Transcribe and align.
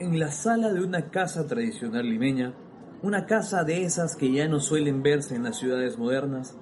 En 0.00 0.18
la 0.18 0.30
sala 0.30 0.72
de 0.72 0.82
una 0.82 1.10
casa 1.10 1.46
tradicional 1.46 2.08
limeña, 2.08 2.54
una 3.02 3.26
casa 3.26 3.64
de 3.64 3.84
esas 3.84 4.16
que 4.16 4.32
ya 4.32 4.48
no 4.48 4.58
suelen 4.58 5.02
verse 5.02 5.34
en 5.34 5.42
las 5.42 5.58
ciudades 5.58 5.98
modernas, 5.98 6.56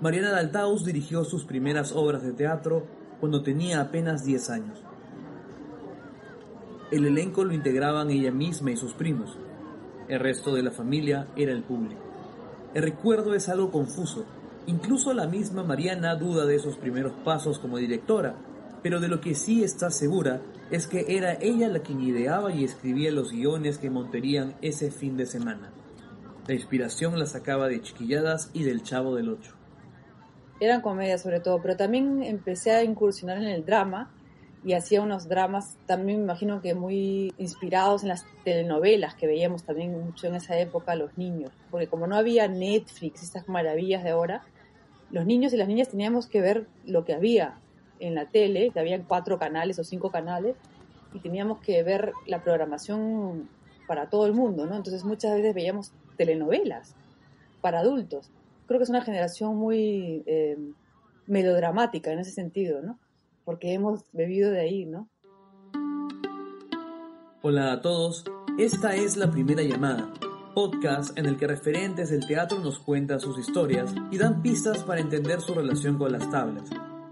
Mariana 0.00 0.30
Daltaus 0.30 0.86
dirigió 0.86 1.24
sus 1.24 1.44
primeras 1.44 1.92
obras 1.92 2.22
de 2.22 2.32
teatro 2.32 2.86
cuando 3.20 3.42
tenía 3.42 3.82
apenas 3.82 4.24
10 4.24 4.48
años. 4.48 4.82
El 6.90 7.04
elenco 7.04 7.44
lo 7.44 7.52
integraban 7.52 8.10
ella 8.10 8.32
misma 8.32 8.70
y 8.70 8.78
sus 8.78 8.94
primos. 8.94 9.36
El 10.08 10.20
resto 10.20 10.54
de 10.54 10.62
la 10.62 10.70
familia 10.70 11.26
era 11.36 11.52
el 11.52 11.62
público. 11.62 12.00
El 12.72 12.82
recuerdo 12.82 13.34
es 13.34 13.50
algo 13.50 13.70
confuso. 13.70 14.24
Incluso 14.66 15.12
la 15.12 15.26
misma 15.26 15.64
Mariana 15.64 16.16
duda 16.16 16.46
de 16.46 16.56
esos 16.56 16.78
primeros 16.78 17.12
pasos 17.26 17.58
como 17.58 17.76
directora, 17.76 18.36
pero 18.82 19.00
de 19.00 19.08
lo 19.08 19.20
que 19.20 19.34
sí 19.34 19.62
está 19.62 19.90
segura 19.90 20.40
es 20.70 20.86
que 20.86 21.04
era 21.08 21.34
ella 21.34 21.68
la 21.68 21.80
quien 21.80 22.00
ideaba 22.00 22.52
y 22.52 22.64
escribía 22.64 23.10
los 23.10 23.32
guiones 23.32 23.78
que 23.78 23.90
montarían 23.90 24.54
ese 24.62 24.90
fin 24.90 25.16
de 25.16 25.26
semana. 25.26 25.70
La 26.46 26.54
inspiración 26.54 27.18
la 27.18 27.26
sacaba 27.26 27.68
de 27.68 27.80
Chiquilladas 27.80 28.50
y 28.52 28.64
del 28.64 28.82
Chavo 28.82 29.14
del 29.14 29.28
Ocho. 29.28 29.54
Eran 30.60 30.80
comedias 30.80 31.22
sobre 31.22 31.40
todo, 31.40 31.60
pero 31.62 31.76
también 31.76 32.22
empecé 32.22 32.72
a 32.72 32.84
incursionar 32.84 33.38
en 33.38 33.48
el 33.48 33.64
drama 33.64 34.10
y 34.62 34.74
hacía 34.74 35.00
unos 35.00 35.26
dramas 35.26 35.76
también 35.86 36.18
me 36.18 36.24
imagino 36.24 36.60
que 36.60 36.74
muy 36.74 37.32
inspirados 37.38 38.02
en 38.02 38.10
las 38.10 38.26
telenovelas 38.44 39.14
que 39.14 39.26
veíamos 39.26 39.64
también 39.64 39.98
mucho 40.04 40.26
en 40.26 40.34
esa 40.34 40.58
época 40.58 40.94
los 40.96 41.16
niños, 41.16 41.50
porque 41.70 41.86
como 41.86 42.06
no 42.06 42.16
había 42.16 42.46
Netflix, 42.46 43.22
estas 43.22 43.48
maravillas 43.48 44.04
de 44.04 44.10
ahora, 44.10 44.42
los 45.10 45.24
niños 45.24 45.52
y 45.52 45.56
las 45.56 45.66
niñas 45.66 45.88
teníamos 45.88 46.26
que 46.26 46.40
ver 46.40 46.66
lo 46.84 47.04
que 47.04 47.14
había 47.14 47.58
en 48.00 48.14
la 48.14 48.26
tele, 48.26 48.70
que 48.70 48.80
había 48.80 49.02
cuatro 49.04 49.38
canales 49.38 49.78
o 49.78 49.84
cinco 49.84 50.10
canales, 50.10 50.56
y 51.14 51.20
teníamos 51.20 51.60
que 51.60 51.82
ver 51.82 52.12
la 52.26 52.42
programación 52.42 53.48
para 53.86 54.08
todo 54.08 54.26
el 54.26 54.32
mundo, 54.32 54.66
¿no? 54.66 54.76
Entonces 54.76 55.04
muchas 55.04 55.34
veces 55.34 55.54
veíamos 55.54 55.92
telenovelas 56.16 56.94
para 57.60 57.80
adultos. 57.80 58.30
Creo 58.66 58.78
que 58.78 58.84
es 58.84 58.90
una 58.90 59.02
generación 59.02 59.56
muy 59.56 60.22
eh, 60.26 60.56
melodramática 61.26 62.12
en 62.12 62.20
ese 62.20 62.30
sentido, 62.30 62.82
¿no? 62.82 62.98
Porque 63.44 63.72
hemos 63.72 64.04
bebido 64.12 64.50
de 64.50 64.60
ahí, 64.60 64.86
¿no? 64.86 65.08
Hola 67.42 67.72
a 67.72 67.80
todos, 67.80 68.24
esta 68.58 68.94
es 68.94 69.16
la 69.16 69.30
primera 69.30 69.62
llamada, 69.62 70.12
podcast 70.54 71.18
en 71.18 71.24
el 71.26 71.38
que 71.38 71.46
referentes 71.46 72.10
del 72.10 72.26
teatro 72.26 72.58
nos 72.58 72.78
cuentan 72.78 73.18
sus 73.18 73.38
historias 73.38 73.94
y 74.10 74.18
dan 74.18 74.42
pistas 74.42 74.84
para 74.84 75.00
entender 75.00 75.40
su 75.40 75.54
relación 75.54 75.96
con 75.96 76.12
las 76.12 76.30
tablas. 76.30 76.70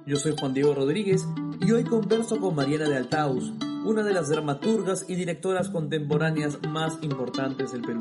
Yo 0.09 0.17
soy 0.17 0.35
Juan 0.41 0.55
Diego 0.55 0.73
Rodríguez 0.73 1.29
y 1.61 1.71
hoy 1.71 1.85
converso 1.85 2.41
con 2.41 2.55
Mariana 2.55 2.89
de 2.89 2.97
Altaus, 2.97 3.53
una 3.85 4.03
de 4.03 4.15
las 4.15 4.31
dramaturgas 4.31 5.05
y 5.07 5.15
directoras 5.17 5.69
contemporáneas 5.69 6.59
más 6.67 6.97
importantes 7.03 7.73
del 7.73 7.83
Perú. 7.83 8.01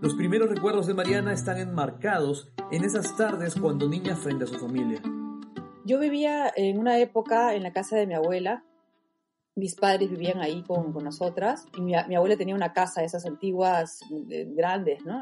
Los 0.00 0.14
primeros 0.14 0.48
recuerdos 0.48 0.86
de 0.86 0.94
Mariana 0.94 1.34
están 1.34 1.58
enmarcados 1.58 2.50
en 2.70 2.84
esas 2.84 3.14
tardes 3.18 3.54
cuando 3.54 3.86
niña 3.86 4.16
frente 4.16 4.44
a 4.44 4.46
su 4.46 4.58
familia. 4.58 5.02
Yo 5.84 5.98
vivía 5.98 6.50
en 6.56 6.78
una 6.78 6.98
época 6.98 7.54
en 7.54 7.64
la 7.64 7.74
casa 7.74 7.96
de 7.96 8.06
mi 8.06 8.14
abuela. 8.14 8.64
Mis 9.54 9.74
padres 9.74 10.08
vivían 10.08 10.40
ahí 10.40 10.62
con, 10.62 10.94
con 10.94 11.04
nosotras 11.04 11.66
y 11.76 11.82
mi, 11.82 11.92
mi, 12.08 12.14
abuela 12.14 12.38
tenía 12.38 12.54
una 12.54 12.72
casa, 12.72 13.04
esas 13.04 13.26
antiguas 13.26 14.00
eh, 14.30 14.46
grandes, 14.56 15.04
¿no? 15.04 15.20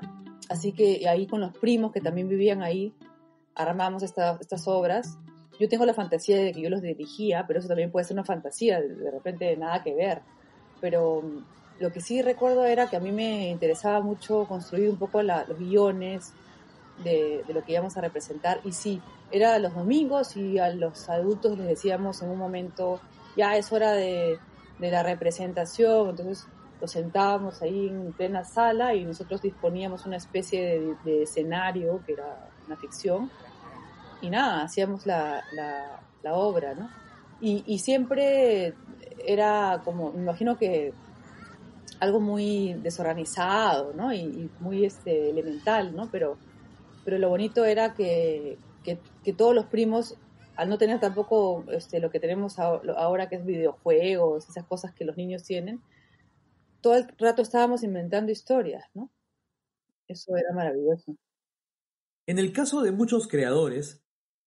Así 0.48 0.70
que 0.70 1.08
ahí 1.08 1.26
con 1.26 1.40
los 1.40 1.58
primos 1.58 1.90
que 1.90 2.00
también 2.00 2.28
vivían 2.28 2.62
ahí, 2.62 2.94
armamos 3.56 4.04
esta, 4.04 4.38
estas 4.40 4.68
obras 4.68 5.18
yo 5.60 5.68
tengo 5.68 5.84
la 5.84 5.92
fantasía 5.92 6.38
de 6.38 6.52
que 6.52 6.62
yo 6.62 6.70
los 6.70 6.80
dirigía, 6.80 7.44
pero 7.46 7.58
eso 7.58 7.68
también 7.68 7.92
puede 7.92 8.04
ser 8.04 8.14
una 8.14 8.24
fantasía, 8.24 8.80
de 8.80 9.10
repente 9.10 9.54
nada 9.58 9.82
que 9.82 9.94
ver. 9.94 10.22
Pero 10.80 11.20
mm, 11.20 11.82
lo 11.82 11.92
que 11.92 12.00
sí 12.00 12.22
recuerdo 12.22 12.64
era 12.64 12.88
que 12.88 12.96
a 12.96 13.00
mí 13.00 13.12
me 13.12 13.50
interesaba 13.50 14.00
mucho 14.00 14.46
construir 14.48 14.88
un 14.88 14.96
poco 14.96 15.22
la, 15.22 15.44
los 15.44 15.58
guiones 15.58 16.32
de, 17.04 17.44
lo 17.48 17.62
que 17.62 17.72
íbamos 17.72 17.94
a 17.98 18.00
representar. 18.00 18.62
Y 18.64 18.72
sí, 18.72 19.02
era 19.30 19.58
los 19.58 19.74
domingos 19.74 20.34
y 20.34 20.58
a 20.58 20.70
los 20.70 21.10
adultos 21.10 21.58
les 21.58 21.66
decíamos 21.66 22.22
en 22.22 22.30
un 22.30 22.38
momento, 22.38 22.98
ya 23.36 23.58
es 23.58 23.70
hora 23.70 23.92
de, 23.92 24.38
de 24.78 24.90
la 24.90 25.02
representación, 25.02 26.08
entonces 26.08 26.46
los 26.80 26.90
sentábamos 26.90 27.60
ahí 27.60 27.88
en 27.88 28.14
plena 28.14 28.44
sala 28.44 28.94
y 28.94 29.04
nosotros 29.04 29.42
disponíamos 29.42 30.06
una 30.06 30.16
especie 30.16 30.96
de 31.04 31.24
escenario, 31.24 32.02
que 32.06 32.14
era 32.14 32.48
una 32.66 32.78
ficción, 32.78 33.30
y 34.20 34.30
nada, 34.30 34.62
hacíamos 34.62 35.06
la, 35.06 35.42
la, 35.52 36.34
obra, 36.34 36.74
¿no? 36.74 36.90
Y, 37.40 37.64
y, 37.66 37.78
siempre 37.78 38.74
era 39.24 39.80
como, 39.84 40.12
me 40.12 40.22
imagino 40.22 40.58
que 40.58 40.92
algo 41.98 42.20
muy 42.20 42.74
desorganizado, 42.74 43.92
¿no? 43.94 44.12
Y, 44.12 44.20
y, 44.20 44.50
muy 44.60 44.84
este, 44.84 45.30
elemental, 45.30 45.94
¿no? 45.94 46.10
Pero, 46.10 46.36
pero 47.04 47.18
lo 47.18 47.28
bonito 47.28 47.64
era 47.64 47.94
que, 47.94 48.58
que, 48.84 48.98
que 49.24 49.32
todos 49.32 49.54
los 49.54 49.66
primos, 49.66 50.16
al 50.56 50.68
no 50.68 50.78
tener 50.78 51.00
tampoco 51.00 51.64
este, 51.68 52.00
lo 52.00 52.10
que 52.10 52.20
tenemos 52.20 52.58
ahora, 52.58 53.28
que 53.28 53.36
es 53.36 53.44
videojuegos, 53.44 54.48
esas 54.48 54.64
cosas 54.64 54.92
que 54.94 55.04
los 55.04 55.16
niños 55.16 55.42
tienen, 55.42 55.80
todo 56.80 56.96
el 56.96 57.08
rato 57.18 57.42
estábamos 57.42 57.82
inventando 57.82 58.32
historias, 58.32 58.84
¿no? 58.94 59.10
Eso 60.08 60.36
era 60.36 60.52
maravilloso. 60.52 61.16
En 62.26 62.38
el 62.38 62.52
caso 62.52 62.82
de 62.82 62.92
muchos 62.92 63.28
creadores, 63.28 64.02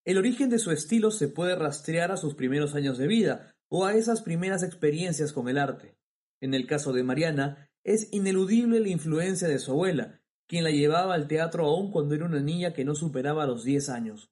el 0.05 0.17
origen 0.17 0.49
de 0.49 0.59
su 0.59 0.71
estilo 0.71 1.11
se 1.11 1.29
puede 1.29 1.55
rastrear 1.55 2.11
a 2.11 2.17
sus 2.17 2.35
primeros 2.35 2.75
años 2.75 2.97
de 2.97 3.07
vida 3.07 3.55
o 3.69 3.85
a 3.85 3.93
esas 3.95 4.21
primeras 4.21 4.63
experiencias 4.63 5.31
con 5.31 5.47
el 5.47 5.57
arte. 5.57 5.97
En 6.41 6.53
el 6.53 6.67
caso 6.67 6.91
de 6.91 7.03
Mariana, 7.03 7.69
es 7.83 8.11
ineludible 8.13 8.79
la 8.79 8.89
influencia 8.89 9.47
de 9.47 9.59
su 9.59 9.71
abuela, 9.71 10.21
quien 10.47 10.63
la 10.63 10.71
llevaba 10.71 11.13
al 11.13 11.27
teatro 11.27 11.65
aún 11.65 11.91
cuando 11.91 12.15
era 12.15 12.25
una 12.25 12.41
niña 12.41 12.73
que 12.73 12.85
no 12.85 12.95
superaba 12.95 13.45
los 13.45 13.63
10 13.63 13.89
años. 13.89 14.31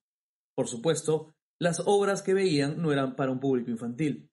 Por 0.56 0.68
supuesto, 0.68 1.34
las 1.58 1.82
obras 1.86 2.22
que 2.22 2.34
veían 2.34 2.82
no 2.82 2.92
eran 2.92 3.16
para 3.16 3.32
un 3.32 3.40
público 3.40 3.72
infantil. 3.72 4.30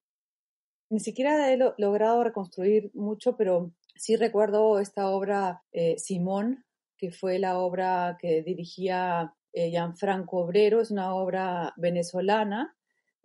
Ni 0.91 1.01
siquiera 1.01 1.53
he 1.53 1.57
lo 1.57 1.75
logrado 1.79 2.25
reconstruir 2.25 2.91
mucho, 2.95 3.37
pero 3.37 3.73
sí 3.95 4.17
recuerdo 4.17 4.79
esta 4.81 5.09
obra 5.09 5.63
eh, 5.73 5.99
Simón, 5.99 6.65
que 6.97 7.13
fue 7.13 7.39
la 7.39 7.59
obra 7.59 8.17
que 8.21 8.43
dirigía 8.43 9.35
eh, 9.53 9.71
Gianfranco 9.71 10.39
Obrero, 10.39 10.81
es 10.81 10.91
una 10.91 11.15
obra 11.15 11.73
venezolana 11.77 12.75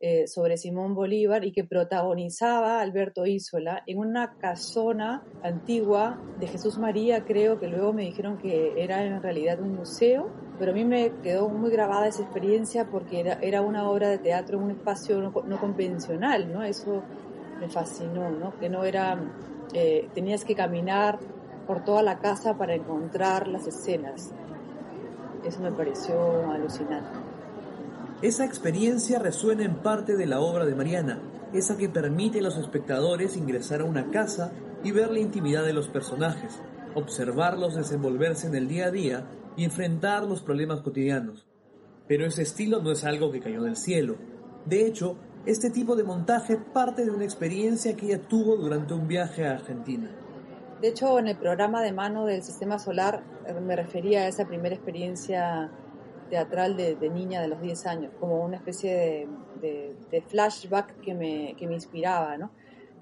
eh, 0.06 0.28
sobre 0.28 0.58
Simón 0.58 0.96
Bolívar 0.96 1.46
y 1.46 1.54
que 1.54 1.64
protagonizaba 1.64 2.82
Alberto 2.82 3.26
Isola 3.26 3.84
en 3.88 4.00
una 4.00 4.36
casona 4.38 5.24
antigua 5.44 6.22
de 6.42 6.48
Jesús 6.48 6.78
María, 6.78 7.24
creo 7.24 7.58
que 7.58 7.70
luego 7.70 7.94
me 7.94 8.04
dijeron 8.04 8.38
que 8.38 8.74
era 8.76 9.06
en 9.06 9.22
realidad 9.22 9.62
un 9.62 9.74
museo, 9.74 10.30
pero 10.60 10.72
a 10.72 10.76
mí 10.76 10.84
me 10.84 11.14
quedó 11.22 11.48
muy 11.48 11.72
grabada 11.72 12.10
esa 12.10 12.24
experiencia 12.24 12.90
porque 12.90 13.22
era, 13.22 13.34
era 13.42 13.62
una 13.62 13.90
obra 13.90 14.10
de 14.10 14.18
teatro 14.18 14.58
en 14.58 14.66
un 14.66 14.72
espacio 14.72 15.22
no, 15.22 15.32
no, 15.46 15.58
convencional, 15.58 16.52
¿no? 16.52 16.64
Eso 16.64 17.02
me 17.62 17.70
fascinó, 17.70 18.30
¿no? 18.30 18.60
Que 18.60 18.68
no 18.68 18.84
era, 18.84 19.18
eh, 19.74 20.10
tenías 20.14 20.44
que 20.44 20.54
caminar 20.54 21.18
por 21.66 21.86
toda 21.86 22.04
la 22.04 22.20
casa 22.20 22.58
para 22.58 22.76
encontrar 22.76 23.48
las 23.48 23.68
escenas. 23.68 24.34
Eso 25.46 25.60
me 25.62 25.72
pareció 25.72 26.50
alucinante. 26.52 27.20
Esa 28.22 28.46
experiencia 28.46 29.20
resuena 29.20 29.66
en 29.66 29.76
parte 29.76 30.16
de 30.16 30.26
la 30.26 30.40
obra 30.40 30.66
de 30.66 30.76
Mariana, 30.76 31.20
esa 31.52 31.76
que 31.76 31.90
permite 31.90 32.40
a 32.40 32.44
los 32.44 32.58
espectadores 32.58 33.36
ingresar 33.36 33.82
a 33.82 33.86
una 33.86 34.10
casa 34.12 34.54
y 34.84 34.92
ver 34.92 35.12
la 35.12 35.20
intimidad 35.20 35.66
de 35.66 35.74
los 35.74 35.90
personajes, 35.90 36.60
observarlos 36.96 37.76
desenvolverse 37.76 38.48
en 38.48 38.56
el 38.56 38.68
día 38.70 38.86
a 38.86 38.92
día 38.92 39.26
y 39.58 39.66
enfrentar 39.66 40.24
los 40.24 40.42
problemas 40.42 40.82
cotidianos. 40.82 41.46
Pero 42.08 42.26
ese 42.26 42.44
estilo 42.44 42.82
no 42.82 42.92
es 42.92 43.04
algo 43.04 43.32
que 43.32 43.42
cayó 43.42 43.64
del 43.64 43.76
cielo. 43.76 44.16
De 44.66 44.86
hecho, 44.86 45.18
este 45.46 45.70
tipo 45.70 45.98
de 45.98 46.04
montaje 46.04 46.58
parte 46.58 47.04
de 47.04 47.12
una 47.12 47.26
experiencia 47.26 47.98
que 47.98 48.06
ella 48.06 48.22
tuvo 48.22 48.56
durante 48.56 48.94
un 48.94 49.08
viaje 49.08 49.46
a 49.46 49.52
Argentina. 49.52 50.10
De 50.84 50.90
hecho, 50.90 51.18
en 51.18 51.30
el 51.30 51.38
programa 51.38 51.82
de 51.82 51.94
mano 51.94 52.26
del 52.26 52.44
Sistema 52.44 52.78
Solar 52.78 53.24
eh, 53.48 53.54
me 53.54 53.74
refería 53.74 54.24
a 54.24 54.28
esa 54.28 54.46
primera 54.46 54.76
experiencia 54.76 55.72
teatral 56.30 56.76
de, 56.76 57.10
niña 57.10 57.42
de 57.42 57.48
los 57.48 57.62
10 57.62 57.86
años, 57.86 58.12
como 58.20 58.44
una 58.44 58.58
especie 58.58 59.30
de 59.62 60.24
flashback 60.28 61.00
que 61.00 61.14
me, 61.14 61.56
que 61.58 61.68
me, 61.68 61.76
inspiraba, 61.76 62.38
¿no? 62.38 62.52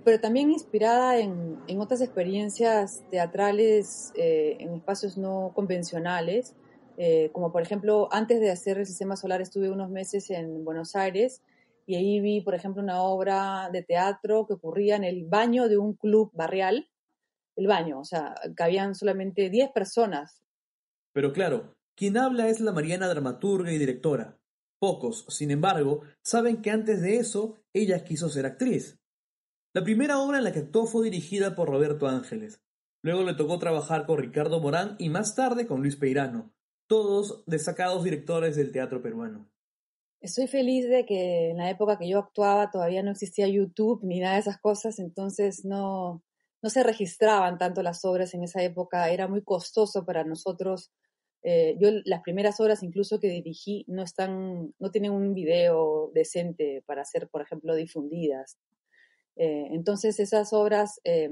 Pero 0.03 0.19
también 0.19 0.51
inspirada 0.51 1.17
en, 1.17 1.57
en 1.65 1.81
otras 1.81 2.01
experiencias 2.01 3.03
teatrales 3.09 4.13
eh, 4.15 4.57
en 4.59 4.75
espacios 4.75 5.17
no 5.17 5.51
convencionales, 5.55 6.53
eh, 6.97 7.31
como 7.33 7.51
por 7.51 7.63
ejemplo, 7.63 8.09
antes 8.11 8.39
de 8.41 8.51
hacer 8.51 8.77
el 8.77 8.85
Sistema 8.85 9.15
Solar 9.15 9.41
estuve 9.41 9.71
unos 9.71 9.89
meses 9.89 10.29
en 10.29 10.63
Buenos 10.63 10.95
Aires 10.95 11.41
y 11.87 11.95
ahí 11.95 12.19
vi, 12.19 12.41
por 12.41 12.53
ejemplo, 12.53 12.83
una 12.83 13.01
obra 13.01 13.71
de 13.73 13.81
teatro 13.81 14.45
que 14.45 14.53
ocurría 14.53 14.97
en 14.97 15.03
el 15.03 15.25
baño 15.25 15.67
de 15.67 15.79
un 15.79 15.93
club 15.93 16.29
barrial, 16.35 16.87
el 17.61 17.67
baño, 17.67 17.99
o 17.99 18.05
sea, 18.05 18.35
cabían 18.55 18.95
solamente 18.95 19.49
10 19.49 19.71
personas. 19.71 20.41
Pero 21.13 21.31
claro, 21.31 21.75
quien 21.95 22.17
habla 22.17 22.49
es 22.49 22.59
la 22.59 22.71
Mariana 22.71 23.07
dramaturga 23.07 23.71
y 23.71 23.77
directora. 23.77 24.37
Pocos, 24.79 25.25
sin 25.29 25.51
embargo, 25.51 26.01
saben 26.23 26.61
que 26.61 26.71
antes 26.71 27.01
de 27.01 27.17
eso 27.17 27.57
ella 27.73 28.03
quiso 28.03 28.29
ser 28.29 28.45
actriz. 28.45 28.99
La 29.73 29.83
primera 29.83 30.19
obra 30.19 30.39
en 30.39 30.43
la 30.43 30.51
que 30.51 30.59
actuó 30.59 30.85
fue 30.85 31.05
dirigida 31.05 31.55
por 31.55 31.69
Roberto 31.69 32.07
Ángeles. 32.07 32.61
Luego 33.03 33.23
le 33.23 33.35
tocó 33.35 33.57
trabajar 33.59 34.05
con 34.05 34.17
Ricardo 34.17 34.59
Morán 34.59 34.95
y 34.99 35.09
más 35.09 35.35
tarde 35.35 35.65
con 35.65 35.81
Luis 35.81 35.95
Peirano, 35.95 36.51
todos 36.87 37.43
destacados 37.45 38.03
directores 38.03 38.55
del 38.55 38.71
teatro 38.71 39.01
peruano. 39.01 39.49
Estoy 40.19 40.47
feliz 40.47 40.87
de 40.87 41.05
que 41.05 41.49
en 41.49 41.57
la 41.57 41.69
época 41.69 41.97
que 41.97 42.07
yo 42.07 42.19
actuaba 42.19 42.69
todavía 42.69 43.01
no 43.01 43.11
existía 43.11 43.47
YouTube 43.47 44.03
ni 44.03 44.19
nada 44.19 44.35
de 44.35 44.41
esas 44.41 44.59
cosas, 44.59 44.99
entonces 44.99 45.65
no, 45.65 46.23
no 46.61 46.69
se 46.69 46.83
registraban 46.83 47.57
tanto 47.57 47.81
las 47.81 48.05
obras 48.05 48.33
en 48.33 48.43
esa 48.43 48.61
época, 48.61 49.09
era 49.09 49.27
muy 49.27 49.41
costoso 49.41 50.05
para 50.05 50.23
nosotros. 50.23 50.91
Eh, 51.43 51.75
yo 51.79 51.89
las 52.05 52.21
primeras 52.21 52.59
obras 52.59 52.83
incluso 52.83 53.19
que 53.19 53.27
dirigí 53.27 53.83
no 53.87 54.03
están, 54.03 54.73
no 54.77 54.91
tienen 54.91 55.11
un 55.11 55.33
video 55.33 56.11
decente 56.13 56.83
para 56.85 57.03
ser, 57.03 57.29
por 57.29 57.41
ejemplo, 57.41 57.75
difundidas. 57.75 58.57
Eh, 59.35 59.69
entonces 59.71 60.19
esas 60.19 60.53
obras, 60.53 61.01
eh, 61.03 61.31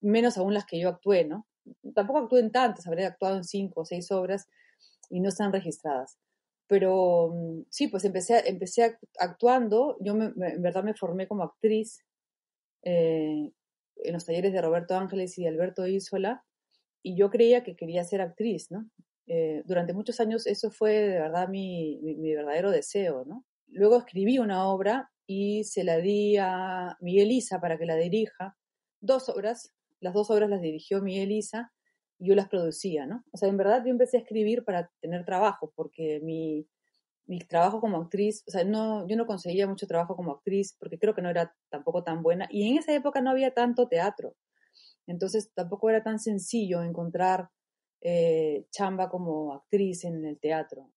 menos 0.00 0.36
aún 0.38 0.54
las 0.54 0.66
que 0.66 0.80
yo 0.80 0.88
actué, 0.88 1.24
¿no? 1.24 1.46
Tampoco 1.94 2.18
actué 2.18 2.40
en 2.40 2.50
tantas, 2.50 2.86
habré 2.86 3.06
actuado 3.06 3.36
en 3.36 3.44
cinco 3.44 3.82
o 3.82 3.84
seis 3.84 4.10
obras 4.10 4.48
y 5.08 5.20
no 5.20 5.28
están 5.28 5.52
registradas. 5.52 6.18
Pero 6.66 7.30
mm, 7.32 7.66
sí, 7.70 7.88
pues 7.88 8.04
empecé, 8.04 8.48
empecé 8.48 8.98
actuando, 9.20 9.96
yo 10.00 10.14
en 10.14 10.62
verdad 10.62 10.82
me 10.82 10.94
formé 10.94 11.28
como 11.28 11.44
actriz 11.44 12.04
en 13.96 14.12
los 14.12 14.24
talleres 14.24 14.52
de 14.52 14.60
Roberto 14.60 14.96
Ángeles 14.96 15.38
y 15.38 15.42
de 15.42 15.48
Alberto 15.48 15.86
Isola, 15.86 16.44
y 17.02 17.16
yo 17.16 17.30
creía 17.30 17.62
que 17.62 17.76
quería 17.76 18.04
ser 18.04 18.20
actriz, 18.20 18.70
¿no? 18.70 18.88
Eh, 19.26 19.62
durante 19.64 19.94
muchos 19.94 20.20
años 20.20 20.46
eso 20.46 20.70
fue 20.70 20.92
de 20.92 21.18
verdad 21.20 21.48
mi, 21.48 21.98
mi, 22.02 22.34
verdadero 22.34 22.70
deseo, 22.70 23.24
¿no? 23.24 23.44
Luego 23.68 23.98
escribí 23.98 24.38
una 24.38 24.66
obra 24.68 25.10
y 25.26 25.64
se 25.64 25.84
la 25.84 25.96
di 25.98 26.36
a 26.38 26.96
Miguel 27.00 27.32
Isa 27.32 27.60
para 27.60 27.78
que 27.78 27.86
la 27.86 27.96
dirija. 27.96 28.56
Dos 29.00 29.28
obras, 29.28 29.72
las 30.00 30.14
dos 30.14 30.30
obras 30.30 30.50
las 30.50 30.60
dirigió 30.60 31.00
Miguel 31.00 31.32
Isa 31.32 31.72
yo 32.18 32.34
las 32.34 32.48
producía, 32.48 33.06
¿no? 33.06 33.24
O 33.32 33.36
sea, 33.36 33.48
en 33.48 33.56
verdad 33.56 33.82
yo 33.84 33.90
empecé 33.90 34.16
a 34.16 34.20
escribir 34.20 34.64
para 34.64 34.90
tener 35.00 35.24
trabajo, 35.24 35.72
porque 35.74 36.20
mi, 36.22 36.66
mi 37.26 37.38
trabajo 37.38 37.80
como 37.80 37.98
actriz, 38.02 38.42
o 38.46 38.50
sea, 38.50 38.64
no, 38.64 39.06
yo 39.08 39.16
no 39.16 39.26
conseguía 39.26 39.66
mucho 39.66 39.86
trabajo 39.86 40.16
como 40.16 40.32
actriz 40.32 40.76
porque 40.78 40.98
creo 40.98 41.14
que 41.14 41.22
no 41.22 41.30
era 41.30 41.54
tampoco 41.70 42.02
tan 42.02 42.22
buena 42.22 42.48
y 42.50 42.68
en 42.68 42.78
esa 42.78 42.94
época 42.94 43.20
no 43.20 43.30
había 43.30 43.52
tanto 43.52 43.88
teatro, 43.88 44.36
entonces 45.06 45.50
tampoco 45.54 45.90
era 45.90 46.02
tan 46.02 46.18
sencillo 46.18 46.82
encontrar 46.82 47.50
eh, 48.00 48.66
chamba 48.70 49.08
como 49.08 49.54
actriz 49.54 50.04
en 50.04 50.24
el 50.24 50.38
teatro. 50.38 50.90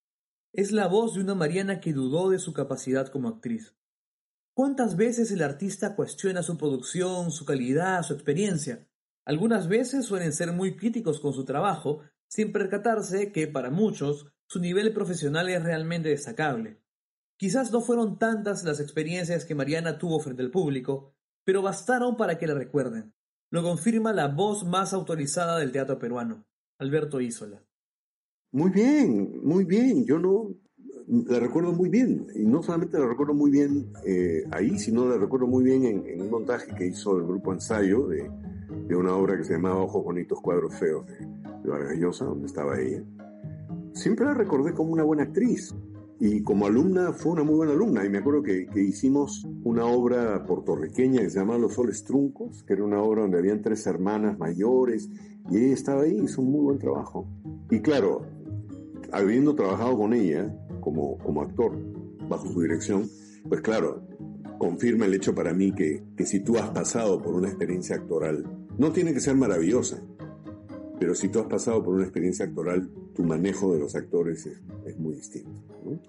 Es 0.52 0.72
la 0.72 0.88
voz 0.88 1.14
de 1.14 1.20
una 1.20 1.34
Mariana 1.34 1.80
que 1.80 1.92
dudó 1.92 2.30
de 2.30 2.38
su 2.38 2.52
capacidad 2.52 3.08
como 3.08 3.28
actriz. 3.28 3.74
¿Cuántas 4.54 4.96
veces 4.96 5.30
el 5.30 5.42
artista 5.42 5.94
cuestiona 5.94 6.42
su 6.42 6.58
producción, 6.58 7.30
su 7.30 7.44
calidad, 7.44 8.02
su 8.02 8.12
experiencia? 8.12 8.88
Algunas 9.24 9.68
veces 9.68 10.04
suelen 10.04 10.32
ser 10.32 10.52
muy 10.52 10.76
críticos 10.76 11.20
con 11.20 11.32
su 11.32 11.44
trabajo, 11.44 12.00
sin 12.26 12.52
percatarse 12.52 13.30
que, 13.30 13.46
para 13.46 13.70
muchos, 13.70 14.26
su 14.48 14.60
nivel 14.60 14.94
profesional 14.94 15.48
es 15.50 15.62
realmente 15.62 16.08
destacable. 16.08 16.80
Quizás 17.36 17.70
no 17.70 17.82
fueron 17.82 18.18
tantas 18.18 18.64
las 18.64 18.80
experiencias 18.80 19.44
que 19.44 19.54
Mariana 19.54 19.98
tuvo 19.98 20.18
frente 20.20 20.42
al 20.42 20.50
público, 20.50 21.14
pero 21.44 21.62
bastaron 21.62 22.16
para 22.16 22.38
que 22.38 22.46
la 22.46 22.54
recuerden. 22.54 23.12
Lo 23.50 23.62
confirma 23.62 24.12
la 24.12 24.28
voz 24.28 24.64
más 24.64 24.94
autorizada 24.94 25.58
del 25.58 25.70
teatro 25.70 25.98
peruano, 25.98 26.46
Alberto 26.78 27.20
Isola. 27.20 27.62
Muy 28.50 28.70
bien, 28.70 29.38
muy 29.42 29.64
bien. 29.64 30.06
Yo 30.06 30.18
no 30.18 30.54
la 31.28 31.40
recuerdo 31.40 31.72
muy 31.72 31.90
bien. 31.90 32.26
Y 32.34 32.44
no 32.44 32.62
solamente 32.62 32.98
la 32.98 33.06
recuerdo 33.06 33.34
muy 33.34 33.50
bien 33.50 33.92
eh, 34.06 34.44
ahí, 34.50 34.78
sino 34.78 35.06
la 35.08 35.18
recuerdo 35.18 35.46
muy 35.46 35.62
bien 35.62 35.84
en, 35.84 36.22
un 36.22 36.30
montaje 36.30 36.74
que 36.74 36.86
hizo 36.86 37.18
el 37.18 37.24
grupo 37.24 37.52
Ensayo 37.52 38.08
de, 38.08 38.30
una 38.96 39.14
obra 39.14 39.36
que 39.36 39.44
se 39.44 39.52
llamaba 39.52 39.82
Ojos 39.82 40.02
Bonitos, 40.02 40.40
Cuadros 40.40 40.74
Feos 40.74 41.06
de, 41.06 41.18
de 41.62 41.68
Vargas 41.68 42.18
donde 42.18 42.46
estaba 42.46 42.80
ella. 42.80 43.04
Siempre 43.98 44.26
la 44.26 44.34
recordé 44.34 44.74
como 44.74 44.92
una 44.92 45.02
buena 45.02 45.24
actriz 45.24 45.74
y 46.20 46.44
como 46.44 46.66
alumna 46.66 47.12
fue 47.12 47.32
una 47.32 47.42
muy 47.42 47.56
buena 47.56 47.72
alumna. 47.72 48.06
Y 48.06 48.08
me 48.08 48.18
acuerdo 48.18 48.44
que, 48.44 48.66
que, 48.66 48.80
hicimos 48.80 49.44
una 49.64 49.86
obra 49.86 50.44
puertorriqueña 50.46 51.20
que 51.20 51.30
se 51.30 51.40
llamaba 51.40 51.58
Los 51.58 51.74
Soles 51.74 52.04
Truncos, 52.04 52.62
que 52.62 52.74
era 52.74 52.84
una 52.84 53.02
obra 53.02 53.22
donde 53.22 53.38
habían 53.38 53.60
tres 53.60 53.84
hermanas 53.88 54.38
mayores 54.38 55.10
y 55.50 55.56
ella 55.56 55.74
estaba 55.74 56.02
ahí, 56.02 56.16
hizo 56.16 56.42
un 56.42 56.52
muy 56.52 56.60
buen 56.60 56.78
trabajo. 56.78 57.26
Y 57.72 57.80
claro, 57.80 58.22
habiendo 59.10 59.56
trabajado 59.56 59.98
con 59.98 60.14
ella 60.14 60.54
como, 60.78 61.18
como 61.18 61.42
actor 61.42 61.72
bajo 62.28 62.46
su 62.46 62.60
dirección, 62.60 63.02
pues 63.48 63.62
claro, 63.62 64.06
confirma 64.58 65.06
el 65.06 65.14
hecho 65.14 65.34
para 65.34 65.52
mí 65.52 65.72
que, 65.72 66.04
que 66.16 66.24
si 66.24 66.38
tú 66.38 66.56
has 66.56 66.70
pasado 66.70 67.20
por 67.20 67.34
una 67.34 67.48
experiencia 67.48 67.96
actoral, 67.96 68.44
no 68.78 68.92
tiene 68.92 69.12
que 69.12 69.18
ser 69.18 69.34
maravillosa, 69.34 70.00
pero 70.98 71.14
si 71.14 71.28
tú 71.28 71.40
has 71.40 71.46
pasado 71.46 71.82
por 71.82 71.94
una 71.94 72.04
experiencia 72.04 72.44
actoral, 72.44 72.90
tu 73.14 73.22
manejo 73.24 73.72
de 73.72 73.80
los 73.80 73.94
actores 73.94 74.46
es, 74.46 74.98
muy 74.98 75.14
distinto. 75.14 75.62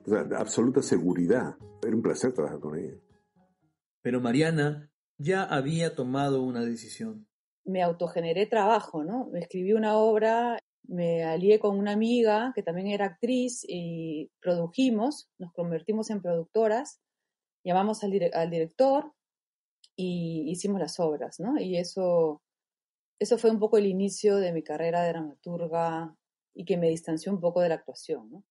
O 0.05 0.09
sea, 0.09 0.21
absoluta 0.37 0.81
seguridad. 0.81 1.55
Era 1.81 1.95
un 1.95 2.01
placer 2.01 2.33
trabajar 2.33 2.59
con 2.59 2.77
ella. 2.77 2.95
Pero 4.01 4.21
Mariana 4.21 4.91
ya 5.17 5.43
había 5.43 5.95
tomado 5.95 6.41
una 6.43 6.63
decisión. 6.63 7.27
Me 7.65 7.83
autogeneré 7.83 8.45
trabajo, 8.47 9.03
¿no? 9.03 9.29
Me 9.31 9.39
escribí 9.39 9.73
una 9.73 9.97
obra, 9.97 10.57
me 10.87 11.23
alié 11.23 11.59
con 11.59 11.77
una 11.77 11.91
amiga 11.91 12.51
que 12.55 12.63
también 12.63 12.87
era 12.87 13.05
actriz 13.05 13.63
y 13.67 14.31
produjimos, 14.41 15.29
nos 15.37 15.51
convertimos 15.53 16.09
en 16.09 16.21
productoras 16.21 16.99
llamamos 17.63 18.03
al, 18.03 18.11
director 18.49 19.13
y 19.95 20.49
hicimos 20.49 20.79
las 20.79 20.99
obras, 20.99 21.39
¿no? 21.39 21.59
Y 21.59 21.77
eso, 21.77 22.41
eso 23.19 23.37
fue 23.37 23.51
un 23.51 23.59
poco 23.59 23.77
el 23.77 23.85
inicio 23.85 24.37
de 24.37 24.53
mi 24.53 24.63
carrera 24.63 25.03
de 25.03 25.09
dramaturga 25.09 26.15
y 26.53 26.65
que 26.65 26.77
me 26.77 26.89
distanció 26.89 27.31
un 27.31 27.39
poco 27.39 27.61
de 27.61 27.69
la 27.69 27.75
actuación. 27.75 28.43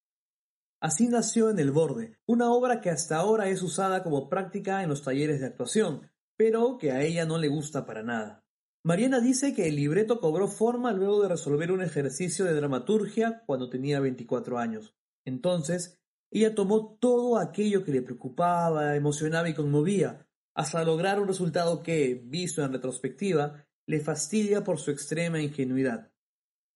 Así 0.81 1.09
nació 1.09 1.51
En 1.51 1.59
el 1.59 1.73
Borde, 1.73 2.19
una 2.27 2.53
obra 2.53 2.81
que 2.81 2.91
hasta 2.91 3.17
ahora 3.17 3.49
es 3.49 3.63
usada 3.63 4.05
como 4.05 4.29
práctica 4.29 4.83
en 4.83 4.89
los 4.89 5.03
talleres 5.03 5.41
de 5.41 5.47
actuación, 5.47 6.09
pero 6.37 6.79
que 6.79 6.93
a 6.93 7.03
ella 7.03 7.25
no 7.25 7.39
le 7.39 7.49
gusta 7.49 7.85
para 7.85 8.05
nada. 8.05 8.45
Mariana 8.85 9.21
dice 9.21 9.55
que 9.55 9.67
el 9.67 9.75
libreto 9.75 10.21
cobró 10.21 10.47
forma 10.47 10.93
luego 10.93 11.23
de 11.23 11.29
resolver 11.29 11.73
un 11.73 11.83
ejercicio 11.83 12.45
de 12.45 12.55
dramaturgia 12.55 13.43
cuando 13.45 13.69
tenía 13.69 13.99
24 13.99 14.59
años. 14.59 14.95
Entonces, 15.25 15.99
ella 16.31 16.55
tomó 16.55 16.97
todo 17.01 17.39
aquello 17.39 17.85
que 17.85 17.93
le 17.93 18.03
preocupaba, 18.03 18.95
emocionaba 18.95 19.49
y 19.49 19.55
conmovía, 19.55 20.29
hasta 20.55 20.85
lograr 20.85 21.21
un 21.21 21.29
resultado 21.29 21.83
que, 21.83 22.21
visto 22.25 22.63
en 22.63 22.73
retrospectiva, 22.73 23.68
le 23.89 24.01
fastidia 24.01 24.63
por 24.63 24.79
su 24.79 24.91
extrema 24.91 25.41
ingenuidad. 25.41 26.11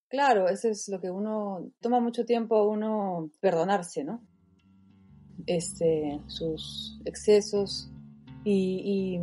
Claro, 0.08 0.48
eso 0.48 0.68
es 0.68 0.88
lo 0.88 0.98
que 0.98 1.10
uno 1.10 1.70
toma 1.80 2.00
mucho 2.00 2.24
tiempo 2.24 2.64
uno 2.64 3.30
perdonarse, 3.40 4.02
¿no? 4.02 4.26
Este, 5.46 6.20
sus 6.26 6.98
excesos 7.04 7.92
y, 8.44 9.20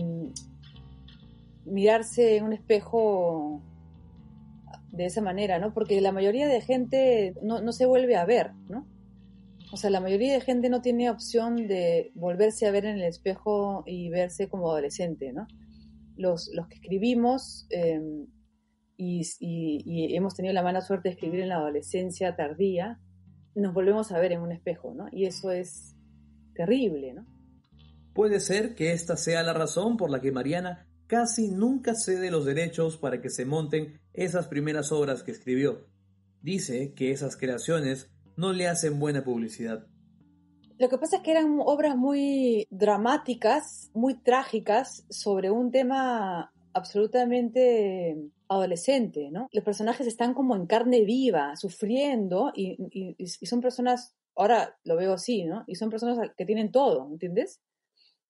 mirarse 1.65 2.38
en 2.38 2.46
un 2.46 2.53
espejo 2.53 3.62
de 4.91 5.05
esa 5.05 5.22
manera, 5.22 5.60
¿no? 5.60 5.74
Porque 5.74 6.00
la 6.00 6.12
mayoría 6.12 6.48
de 6.48 6.62
gente 6.62 7.36
no, 7.41 7.62
no 7.62 7.72
se 7.72 7.86
vuelve 7.86 8.15
a 8.15 8.25
ver, 8.25 8.53
¿no? 8.69 8.88
O 9.72 9.77
sea, 9.77 9.89
la 9.89 10.00
mayoría 10.00 10.34
de 10.34 10.41
gente 10.41 10.69
no 10.69 10.81
tiene 10.81 11.10
opción 11.10 11.67
de 11.67 12.12
volverse 12.15 12.67
a 12.67 12.72
ver 12.72 12.86
en 12.86 12.98
el 12.98 13.03
espejo 13.03 13.84
y 13.86 14.10
verse 14.10 14.48
como 14.48 14.69
adolescente, 14.69 15.31
¿no? 15.34 15.48
Los, 16.19 16.51
los 16.53 16.67
que 16.67 16.75
escribimos 16.75 17.65
em, 17.69 18.27
y, 18.97 19.21
y, 19.39 20.15
hemos 20.15 20.35
tenido 20.35 20.53
la 20.53 20.63
mala 20.63 20.81
suerte 20.81 21.07
de 21.07 21.13
escribir 21.13 21.39
en 21.39 21.49
la 21.49 21.55
adolescencia 21.55 22.35
tardía, 22.35 22.99
nos 23.55 23.73
volvemos 23.73 24.11
a 24.11 24.19
ver 24.19 24.33
en 24.33 24.41
un 24.41 24.51
espejo, 24.51 24.93
¿no? 24.93 25.07
Y 25.11 25.25
eso 25.25 25.51
es 25.51 25.95
terrible, 26.53 27.13
¿no? 27.13 27.25
Puede 28.13 28.41
ser 28.41 28.75
que 28.75 28.91
esta 28.91 29.15
sea 29.15 29.43
la 29.43 29.53
razón 29.53 29.95
por 29.95 30.09
la 30.09 30.19
que 30.19 30.33
Mariana 30.33 30.88
casi 31.07 31.49
nunca 31.49 31.95
cede 31.95 32.31
los 32.31 32.45
derechos 32.45 32.97
para 32.97 33.21
que 33.21 33.29
se 33.29 33.45
monten 33.45 33.99
esas 34.13 34.47
primeras 34.49 34.91
obras 34.91 35.23
que 35.23 35.31
escribió. 35.31 35.88
Dice 36.41 36.93
que 36.93 37.11
esas 37.11 37.38
creaciones 37.38 38.11
no 38.35 38.51
le 38.51 38.67
hacen 38.67 38.99
buena 38.99 39.23
publicidad. 39.23 39.88
Lo 40.79 40.88
que 40.88 40.98
pasa 40.98 41.17
es 41.17 41.24
que 41.24 41.31
eran 41.31 41.57
obras 41.59 41.98
muy 41.98 42.65
dramáticas, 42.69 43.91
muy 43.93 44.13
trágicas, 44.13 45.05
sobre 45.09 45.51
un 45.51 45.71
tema 45.71 46.53
absolutamente 46.71 48.15
adolescente, 48.48 49.29
¿no? 49.29 49.50
Los 49.51 49.65
personajes 49.65 50.07
están 50.07 50.33
como 50.33 50.55
en 50.55 50.67
carne 50.67 51.03
viva, 51.03 51.57
sufriendo, 51.57 52.53
y, 52.55 52.77
son 53.45 53.59
personas, 53.59 54.15
ahora 54.38 54.79
lo 54.86 54.95
veo 54.95 55.12
así, 55.12 55.43
¿no? 55.43 55.65
Y 55.67 55.75
son 55.75 55.89
personas 55.89 56.17
que 56.38 56.45
tienen 56.45 56.71
todo, 56.71 57.09
¿entiendes? 57.12 57.59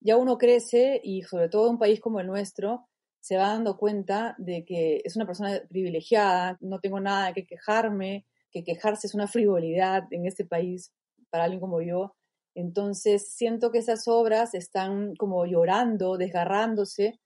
Ya 0.02 0.18
uno 0.18 0.40
crece 0.40 1.00
y 1.04 1.22
sobre 1.22 1.50
todo 1.50 1.68
en 1.68 1.74
un 1.74 1.80
país 1.80 2.00
como 2.00 2.20
el 2.20 2.26
nuestro, 2.26 2.88
se 3.20 3.38
va 3.38 3.50
dando 3.50 3.78
cuenta 3.78 4.34
de 4.40 4.66
que 4.66 5.02
es 5.04 5.16
una 5.16 5.28
persona 5.28 5.62
privilegiada, 5.70 6.58
no 6.62 6.80
tengo 6.80 7.00
nada 7.00 7.32
qué 7.34 7.46
quejarme, 7.46 8.26
que 8.50 8.64
quejarse 8.64 9.06
es 9.06 9.14
una 9.14 9.28
frivolidad 9.28 10.06
en 10.10 10.26
este 10.26 10.46
país 10.46 10.92
para 11.30 11.44
alguien 11.44 11.60
como 11.60 11.80
yo. 11.82 12.16
Entonces 12.56 13.34
siento 13.34 13.72
que 13.72 13.80
esas 13.80 14.08
obras 14.08 14.54
están 14.54 15.16
como 15.16 15.46
llorando, 15.46 16.18
desgarrándose 16.18 17.20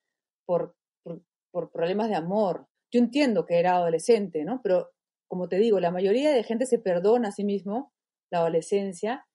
por, 0.45 0.75
por, 1.51 1.71
problemas 1.71 2.09
de 2.09 2.15
amor. 2.15 2.67
Yo 2.91 2.99
entiendo 2.99 3.45
que 3.45 3.59
era 3.59 3.75
adolescente, 3.75 4.43
¿no? 4.43 4.61
Pero 4.61 4.91
como 5.27 5.47
te 5.47 5.57
digo, 5.57 5.79
la 5.79 5.91
mayoría 5.91 6.31
de 6.31 6.43
gente 6.43 6.65
se 6.65 6.79
perdona 6.79 7.29
a 7.29 7.31
sí 7.31 7.43
mismo 7.43 7.93
la 8.31 8.39
adolescencia, 8.39 9.25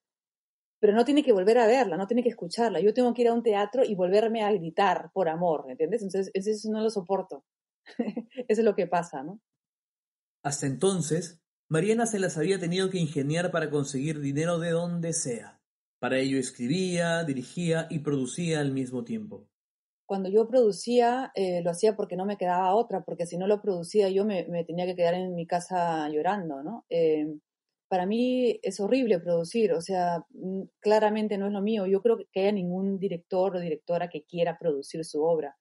pero 0.80 0.92
no 0.92 1.04
tiene 1.04 1.25
que 1.25 1.33
volver 1.33 1.59
a 1.59 1.66
verla, 1.66 1.97
no 1.97 2.07
tiene 2.07 2.23
que 2.23 2.28
escucharla. 2.28 2.80
Yo 2.80 2.95
tengo 2.95 3.12
que 3.14 3.23
ir 3.23 3.28
a 3.28 3.35
un 3.35 3.42
teatro 3.42 3.85
y 3.85 3.95
volverme 3.95 4.45
a 4.45 4.52
gritar 4.52 5.11
por 5.12 5.28
amor, 5.28 5.64
¿entiendes? 5.68 6.02
Entonces, 6.02 6.30
eso 6.35 6.71
no 6.71 6.80
lo 6.80 6.90
soporto. 6.90 7.45
eso 8.49 8.61
es 8.61 8.64
lo 8.64 8.75
que 8.75 8.87
pasa, 8.87 9.23
¿no? 9.23 9.40
Hasta 10.45 10.66
entonces, 10.66 11.40
Mariana 11.68 12.07
se 12.07 12.18
las 12.18 12.38
había 12.38 12.59
tenido 12.59 12.90
que 12.90 12.99
ingeniar 12.99 13.50
para 13.50 13.71
conseguir 13.71 14.21
dinero 14.21 14.59
de 14.59 14.71
donde 14.71 15.12
sea. 15.12 15.58
Para 15.99 16.19
ello 16.19 16.38
escribía, 16.38 17.25
dirigía 17.25 17.87
y 17.90 18.00
producía 18.00 18.61
al 18.61 18.73
mismo 18.73 19.05
tiempo. 19.05 19.49
Cuando 20.07 20.31
yo 20.31 20.49
producía, 20.49 21.33
eh, 21.35 21.61
lo 21.62 21.71
hacía 21.71 21.97
porque 21.97 22.17
no 22.17 22.25
me 22.25 22.38
quedaba 22.38 22.75
otra, 22.75 23.05
porque 23.05 23.26
si 23.26 23.37
no 23.37 23.47
lo 23.47 23.61
producía 23.61 24.09
yo 24.09 24.25
me, 24.25 24.45
tenía 24.64 24.87
que 24.87 24.97
quedar 24.97 25.14
en 25.14 25.35
mi 25.35 25.47
casa 25.47 26.09
llorando, 26.09 26.62
¿no? 26.62 26.87
Eh, 26.88 27.26
para 27.88 28.07
mí 28.07 28.61
es 28.62 28.81
horrible 28.81 29.19
producir, 29.19 29.73
o 29.73 29.81
sea, 29.81 30.25
mm, 30.31 30.62
claramente 30.81 31.38
no 31.38 31.47
es 31.47 31.52
lo 31.52 31.62
mío. 31.62 31.87
Yo 31.87 32.00
creo 32.02 32.19
que 32.31 32.40
haya 32.40 32.52
ningún 32.52 32.99
director 32.99 33.57
o 33.57 33.61
directora 33.61 34.09
que 34.09 34.25
quiera 34.25 34.59
producir 34.59 35.05
su 35.05 35.23
obra. 35.23 35.59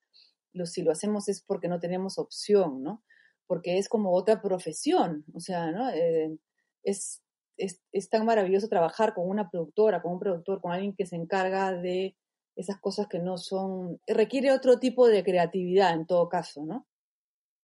Lo, 0.53 0.65
si 0.65 0.83
lo 0.83 0.91
hacemos 0.91 1.29
es 1.29 1.41
porque 1.41 1.67
no 1.67 1.79
tenemos 1.79 2.17
opción, 2.19 2.83
¿no? 2.83 3.03
Porque 3.47 3.77
es 3.77 3.89
como 3.89 4.13
otra 4.13 4.41
profesión, 4.41 5.25
o 5.33 5.39
sea, 5.39 5.71
¿no? 5.71 5.89
Eh, 5.89 6.37
es, 6.83 7.21
es, 7.57 8.09
tan 8.09 8.25
maravilloso 8.25 8.67
trabajar 8.67 9.13
con 9.13 9.27
una 9.27 9.49
productora, 9.49 10.01
con 10.01 10.13
un 10.13 10.19
productor, 10.19 10.61
con 10.61 10.71
alguien 10.71 10.95
que 10.95 11.05
se 11.05 11.15
encarga 11.15 11.73
de 11.73 12.15
esas 12.55 12.79
cosas 12.79 13.07
que 13.07 13.19
no 13.19 13.37
son... 13.37 13.99
requiere 14.07 14.51
otro 14.51 14.79
tipo 14.79 15.07
de 15.07 15.23
creatividad 15.23 15.93
en 15.93 16.05
todo 16.05 16.29
caso, 16.29 16.65
¿no? 16.65 16.87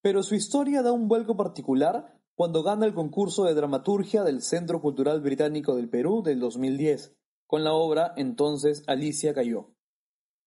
Pero 0.02 0.22
su 0.22 0.34
historia 0.34 0.82
da 0.82 0.92
un 0.92 1.08
vuelco 1.08 1.36
particular 1.36 2.20
cuando 2.36 2.62
gana 2.62 2.86
el 2.86 2.94
concurso 2.94 3.44
de 3.44 3.54
dramaturgia 3.54 4.22
del 4.22 4.42
Centro 4.42 4.80
Cultural 4.80 5.20
Británico 5.20 5.76
del 5.76 5.88
Perú 5.88 6.22
del 6.22 6.40
2010, 6.40 7.14
con 7.46 7.64
la 7.64 7.72
obra 7.72 8.12
Entonces 8.16 8.82
Alicia 8.86 9.34
cayó. 9.34 9.72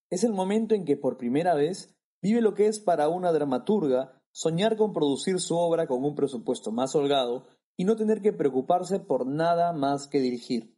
Es 0.09 0.23
el 0.23 0.33
momento 0.33 0.75
en 0.75 0.85
que 0.85 0.97
por 0.97 1.17
primera 1.17 1.53
vez 1.53 1.95
vive 2.21 2.41
lo 2.41 2.53
que 2.53 2.67
es 2.67 2.79
para 2.79 3.09
una 3.09 3.31
dramaturga 3.31 4.21
soñar 4.31 4.77
con 4.77 4.93
producir 4.93 5.39
su 5.39 5.57
obra 5.57 5.87
con 5.87 6.03
un 6.03 6.15
presupuesto 6.15 6.71
más 6.71 6.95
holgado 6.95 7.47
y 7.77 7.85
no 7.85 7.95
tener 7.95 8.21
que 8.21 8.33
preocuparse 8.33 8.99
por 8.99 9.27
nada 9.27 9.71
más 9.71 10.07
que 10.07 10.19
dirigir. 10.19 10.75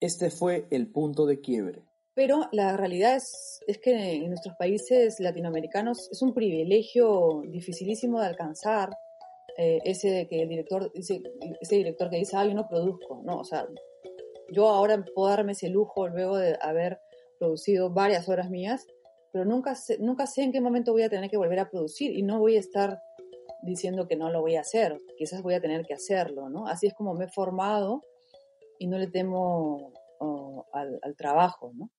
Este 0.00 0.30
fue 0.30 0.66
el 0.70 0.90
punto 0.90 1.26
de 1.26 1.40
quiebre. 1.40 1.84
Pero 2.14 2.48
la 2.52 2.76
realidad 2.76 3.16
es, 3.16 3.60
es, 3.66 3.78
que 3.78 4.14
en 4.14 4.28
nuestros 4.28 4.56
países 4.56 5.20
latinoamericanos 5.20 6.10
es 6.10 6.20
un 6.22 6.34
privilegio 6.34 7.42
dificilísimo 7.46 8.20
de 8.20 8.26
alcanzar 8.26 8.90
eh, 9.56 9.80
ese 9.84 10.26
que 10.28 10.42
el 10.42 10.48
director, 10.48 10.90
ese, 10.94 11.22
ese, 11.60 11.76
director 11.76 12.10
que 12.10 12.16
dice, 12.16 12.36
ah, 12.36 12.46
yo 12.46 12.54
no 12.54 12.68
produzco, 12.68 13.22
no, 13.24 13.38
o 13.38 13.44
sea, 13.44 13.66
yo 14.50 14.68
ahora 14.68 15.04
puedo 15.14 15.28
darme 15.28 15.52
ese 15.52 15.68
lujo 15.68 16.08
luego 16.08 16.38
de 16.38 16.58
haber 16.60 17.00
producido 17.38 17.90
varias 17.90 18.28
horas 18.28 18.50
mías, 18.50 18.86
pero 19.32 19.44
nunca 19.44 19.74
nunca 19.98 20.26
sé 20.26 20.42
en 20.42 20.52
qué 20.52 20.60
momento 20.60 20.92
voy 20.92 21.02
a 21.02 21.08
tener 21.08 21.30
que 21.30 21.36
volver 21.36 21.60
a 21.60 21.70
producir 21.70 22.16
y 22.16 22.22
no 22.22 22.38
voy 22.38 22.56
a 22.56 22.60
estar 22.60 23.00
diciendo 23.62 24.06
que 24.08 24.16
no 24.16 24.30
lo 24.30 24.40
voy 24.40 24.56
a 24.56 24.60
hacer, 24.60 24.98
quizás 25.16 25.42
voy 25.42 25.54
a 25.54 25.60
tener 25.60 25.84
que 25.86 25.94
hacerlo, 25.94 26.48
¿no? 26.48 26.66
Así 26.66 26.86
es 26.86 26.94
como 26.94 27.14
me 27.14 27.26
he 27.26 27.28
formado 27.28 28.02
y 28.78 28.86
no 28.88 28.98
le 28.98 29.06
temo 29.06 29.92
al, 30.72 30.98
al 31.02 31.16
trabajo, 31.16 31.72
¿no? 31.74 31.90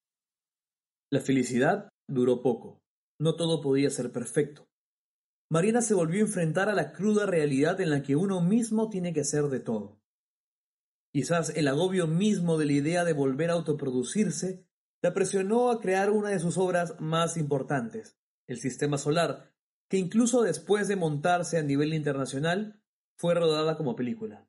La 1.09 1.21
felicidad 1.21 1.89
duró 2.07 2.41
poco. 2.41 2.81
No 3.19 3.35
todo 3.35 3.61
podía 3.61 3.89
ser 3.89 4.11
perfecto. 4.11 4.67
Mariana 5.49 5.81
se 5.81 5.93
volvió 5.93 6.19
a 6.19 6.27
enfrentar 6.27 6.69
a 6.69 6.73
la 6.73 6.91
cruda 6.91 7.25
realidad 7.25 7.79
en 7.79 7.91
la 7.91 8.01
que 8.01 8.15
uno 8.15 8.41
mismo 8.41 8.89
tiene 8.89 9.13
que 9.13 9.21
hacer 9.21 9.43
de 9.43 9.59
todo. 9.59 10.01
Quizás 11.13 11.55
el 11.55 11.67
agobio 11.67 12.07
mismo 12.07 12.57
de 12.57 12.65
la 12.65 12.73
idea 12.73 13.03
de 13.03 13.13
volver 13.13 13.51
a 13.51 13.53
autoproducirse 13.53 14.65
la 15.03 15.13
presionó 15.13 15.69
a 15.69 15.79
crear 15.79 16.09
una 16.09 16.29
de 16.29 16.39
sus 16.39 16.57
obras 16.57 16.99
más 16.99 17.37
importantes, 17.37 18.17
El 18.47 18.57
Sistema 18.57 18.97
Solar, 18.97 19.52
que 19.93 19.99
incluso 19.99 20.41
después 20.41 20.87
de 20.87 20.95
montarse 20.95 21.59
a 21.59 21.61
nivel 21.61 21.93
internacional, 21.93 22.81
fue 23.15 23.35
rodada 23.35 23.77
como 23.77 23.95
película. 23.95 24.43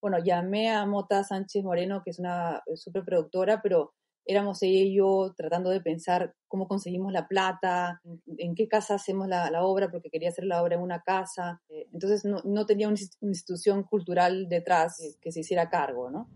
Bueno, 0.00 0.18
llamé 0.18 0.68
a 0.68 0.84
Mota 0.84 1.22
Sánchez 1.22 1.62
Moreno, 1.62 2.02
que 2.04 2.10
es 2.10 2.18
una 2.18 2.60
superproductora, 2.74 3.62
pero 3.62 3.94
éramos 4.24 4.60
ella 4.64 4.80
y 4.80 4.96
yo 4.96 5.32
tratando 5.36 5.70
de 5.70 5.80
pensar 5.80 6.34
cómo 6.48 6.66
conseguimos 6.66 7.12
la 7.12 7.28
plata, 7.28 8.00
en, 8.36 8.56
qué 8.56 8.66
casa 8.66 8.96
hacemos 8.96 9.28
la, 9.28 9.48
obra, 9.62 9.92
porque 9.92 10.10
quería 10.10 10.30
hacer 10.30 10.42
la 10.42 10.60
obra 10.60 10.74
en 10.74 10.82
una 10.82 11.02
casa. 11.02 11.62
Eh, 11.68 11.86
entonces 11.92 12.24
no, 12.24 12.66
tenía 12.66 12.88
una 12.88 12.98
institución 13.20 13.84
cultural 13.84 14.48
detrás 14.48 14.96
que, 15.20 15.30
se 15.30 15.38
hiciera 15.38 15.70
cargo, 15.70 16.10
¿no? 16.10 16.28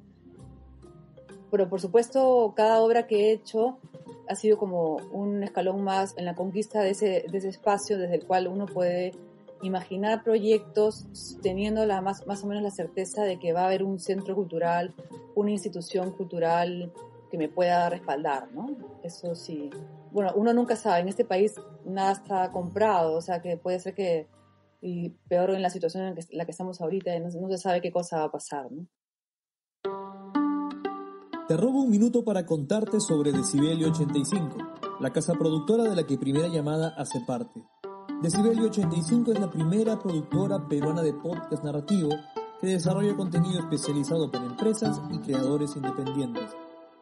Pero 1.51 1.69
por 1.69 1.81
supuesto, 1.81 2.55
cada 2.57 2.83
obra 2.83 3.09
que 3.09 3.31
he 3.31 3.33
hecho 3.33 3.81
ha 4.29 4.35
sido 4.35 4.59
como 4.59 4.97
un 5.13 5.43
escalón 5.43 5.83
más 5.83 6.15
en 6.17 6.25
la 6.25 6.35
conquista 6.35 6.81
de 6.81 6.91
ese, 6.91 7.25
de 7.31 7.39
ese 7.39 7.49
espacio 7.49 7.99
desde 7.99 8.17
el 8.17 8.27
cual 8.27 8.49
uno 8.49 8.67
puede 8.67 9.13
imaginar 9.63 10.23
proyectos 10.23 11.07
teniendo 11.43 11.87
la 11.87 12.01
más, 12.01 12.27
más 12.27 12.45
o 12.45 12.47
menos 12.47 12.63
la 12.63 12.71
certeza 12.71 13.23
de 13.25 13.39
que 13.39 13.53
va 13.53 13.63
a 13.63 13.67
haber 13.67 13.83
un 13.83 13.99
centro 13.99 14.35
cultural, 14.35 14.95
una 15.35 15.51
institución 15.51 16.11
cultural 16.13 16.93
que 17.31 17.39
me 17.39 17.49
pueda 17.49 17.89
respaldar, 17.89 18.53
¿no? 18.53 18.77
Eso 19.03 19.35
sí. 19.35 19.71
Bueno, 20.13 20.33
uno 20.37 20.53
nunca 20.53 20.77
sabe, 20.77 21.01
en 21.01 21.09
este 21.09 21.25
país 21.25 21.55
nada 21.85 22.13
está 22.13 22.51
comprado, 22.53 23.15
o 23.15 23.21
sea 23.21 23.41
que 23.41 23.57
puede 23.57 23.81
ser 23.81 23.95
que, 23.95 24.29
y 24.81 25.11
peor 25.29 25.51
en 25.51 25.63
la 25.63 25.71
situación 25.71 26.05
en 26.05 26.17
la 26.31 26.45
que 26.45 26.51
estamos 26.51 26.81
ahorita, 26.81 27.19
no, 27.19 27.31
se 27.31 27.59
sabe 27.59 27.81
qué 27.81 27.91
cosa 27.91 28.19
va 28.19 28.25
a 28.25 28.31
pasar, 28.31 28.71
¿no? 28.71 28.87
Te 31.49 31.57
robo 31.57 31.83
un 31.83 31.91
minuto 31.91 32.25
para 32.25 32.45
contarte 32.45 32.99
sobre 32.99 33.31
Decibelio 33.31 33.91
85, 33.91 34.57
la 34.99 35.13
casa 35.13 35.35
productora 35.35 35.85
de 35.85 35.95
la 35.95 36.03
que 36.03 36.19
Primera 36.19 36.49
Llamada 36.49 36.93
hace 36.99 37.21
parte. 37.21 37.65
Decibelio 38.21 38.65
85 38.65 39.31
es 39.31 39.39
la 39.39 39.49
primera 39.49 39.97
productora 39.97 40.67
peruana 40.67 41.03
de 41.03 41.13
podcast 41.13 41.63
narrativo 41.63 42.09
que 42.61 42.67
desarrolla 42.67 43.17
contenido 43.17 43.61
especializado 43.61 44.29
para 44.29 44.45
empresas 44.45 45.01
y 45.13 45.21
creadores 45.21 45.77
independientes. 45.77 46.51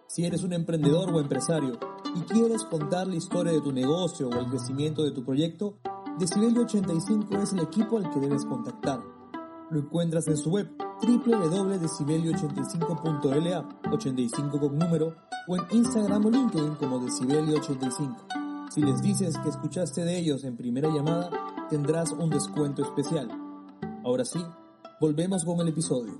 Si 0.08 0.26
eres 0.26 0.42
un 0.42 0.52
emprendedor 0.52 1.08
o 1.14 1.20
empresario 1.20 1.78
y 2.14 2.20
quieres 2.30 2.64
contar 2.64 3.06
la 3.06 3.16
historia 3.16 3.52
de 3.52 3.62
tu 3.62 3.72
negocio 3.72 4.28
o 4.28 4.40
el 4.40 4.50
crecimiento 4.50 5.04
de 5.04 5.12
tu 5.12 5.24
proyecto, 5.24 5.78
Decibelio 6.18 6.64
85 6.64 7.34
es 7.38 7.54
el 7.54 7.60
equipo 7.60 7.96
al 7.96 8.10
que 8.10 8.20
debes 8.20 8.44
contactar. 8.44 9.00
Lo 9.70 9.80
encuentras 9.80 10.28
en 10.28 10.36
su 10.36 10.50
web 10.50 10.70
www.decibelio85.la, 11.02 13.68
85 13.90 14.60
con 14.60 14.78
número, 14.78 15.16
o 15.46 15.56
en 15.56 15.62
Instagram 15.70 16.26
o 16.26 16.30
LinkedIn 16.30 16.74
como 16.76 17.00
Decibelio85. 17.00 18.70
Si 18.70 18.80
les 18.82 19.02
dices 19.02 19.36
que 19.38 19.50
escuchaste 19.50 20.04
de 20.04 20.18
ellos 20.18 20.44
en 20.44 20.56
primera 20.56 20.88
llamada, 20.88 21.30
tendrás 21.68 22.12
un 22.12 22.30
descuento 22.30 22.82
especial. 22.82 23.28
Ahora 24.04 24.24
sí, 24.24 24.42
volvemos 25.00 25.44
con 25.44 25.60
el 25.60 25.68
episodio. 25.68 26.14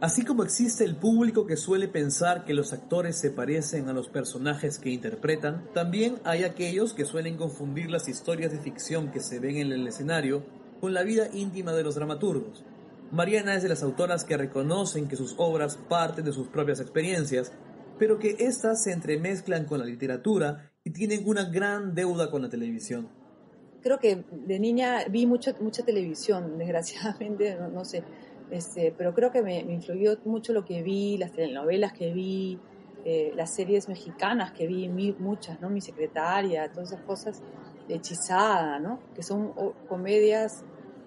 Así 0.00 0.24
como 0.24 0.44
existe 0.44 0.84
el 0.84 0.94
público 0.94 1.44
que 1.44 1.56
suele 1.56 1.88
pensar 1.88 2.44
que 2.44 2.54
los 2.54 2.72
actores 2.72 3.16
se 3.16 3.32
parecen 3.32 3.88
a 3.88 3.92
los 3.92 4.08
personajes 4.08 4.78
que 4.78 4.90
interpretan, 4.90 5.68
también 5.74 6.20
hay 6.22 6.44
aquellos 6.44 6.94
que 6.94 7.04
suelen 7.04 7.36
confundir 7.36 7.90
las 7.90 8.08
historias 8.08 8.52
de 8.52 8.60
ficción 8.60 9.10
que 9.10 9.18
se 9.18 9.40
ven 9.40 9.56
en 9.56 9.72
el 9.72 9.88
escenario 9.88 10.44
con 10.80 10.94
la 10.94 11.02
vida 11.02 11.28
íntima 11.32 11.72
de 11.72 11.82
los 11.82 11.94
dramaturgos. 11.94 12.64
Mariana 13.10 13.54
es 13.54 13.62
de 13.62 13.68
las 13.68 13.82
autoras 13.82 14.24
que 14.24 14.36
reconocen 14.36 15.08
que 15.08 15.16
sus 15.16 15.34
obras 15.38 15.76
parten 15.76 16.24
de 16.24 16.32
sus 16.32 16.48
propias 16.48 16.80
experiencias, 16.80 17.52
pero 17.98 18.18
que 18.18 18.36
éstas 18.38 18.82
se 18.82 18.92
entremezclan 18.92 19.64
con 19.64 19.78
la 19.78 19.86
literatura 19.86 20.70
y 20.84 20.90
tienen 20.90 21.22
una 21.26 21.44
gran 21.44 21.94
deuda 21.94 22.30
con 22.30 22.42
la 22.42 22.48
televisión. 22.48 23.08
Creo 23.82 23.98
que 23.98 24.24
de 24.30 24.58
niña 24.58 25.04
vi 25.08 25.26
mucha, 25.26 25.54
mucha 25.60 25.84
televisión, 25.84 26.58
desgraciadamente, 26.58 27.56
no 27.72 27.84
sé 27.84 28.04
este, 28.50 28.94
pero 28.96 29.14
creo 29.14 29.30
que 29.30 29.42
me, 29.42 29.58
influyó 29.60 30.16
mucho 30.24 30.52
lo 30.52 30.64
que 30.64 30.82
vi, 30.82 31.18
las 31.18 31.32
telenovelas 31.32 31.92
que 31.92 32.12
vi, 32.12 32.58
eh, 33.04 33.32
las 33.34 33.54
series 33.54 33.88
mexicanas 33.88 34.52
que 34.52 34.66
vi, 34.66 34.88
muchas, 34.88 35.60
¿no? 35.60 35.70
Mi 35.70 35.80
secretaria, 35.80 36.70
todas 36.72 36.92
esas 36.92 37.04
cosas, 37.04 37.42
hechizada, 37.88 38.78
¿no? 38.78 39.00
Que 39.14 39.22
son 39.22 39.52
comedias 39.88 40.64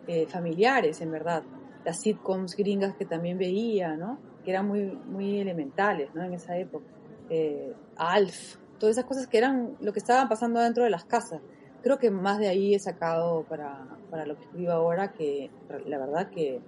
eh, 0.08 0.26
familiares, 0.28 1.02
en 1.02 1.12
verdad. 1.12 1.44
Las 1.86 2.00
sitcoms 2.02 2.56
gringas 2.56 2.96
que 2.96 3.06
también 3.06 3.38
veía, 3.38 3.96
¿no? 3.96 4.20
Que 4.44 4.52
eran 4.52 4.68
muy, 4.68 4.84
muy 5.06 5.40
elementales, 5.40 6.14
¿no? 6.14 6.24
En 6.24 6.34
esa 6.34 6.58
época. 6.58 6.86
Eh, 7.30 7.74
Alf, 7.96 8.58
todas 8.80 8.98
esas 8.98 9.06
cosas 9.06 9.28
que 9.28 9.38
eran 9.38 9.78
lo 9.80 9.94
que 9.94 10.00
estaban 10.00 10.28
pasando 10.28 10.60
dentro 10.60 10.84
de 10.84 10.90
las 10.90 11.06
casas. 11.06 11.42
Creo 11.82 11.98
que 11.98 12.12
más 12.12 12.40
de 12.40 12.48
ahí 12.48 12.76
he 12.76 12.80
sacado 12.80 13.44
para, 13.44 13.88
para 14.10 14.26
lo 14.26 14.36
que 14.36 14.44
escribo 14.44 14.72
ahora, 14.72 15.14
que 15.14 15.50
la 15.86 15.98
verdad 15.98 16.30
que 16.30 16.62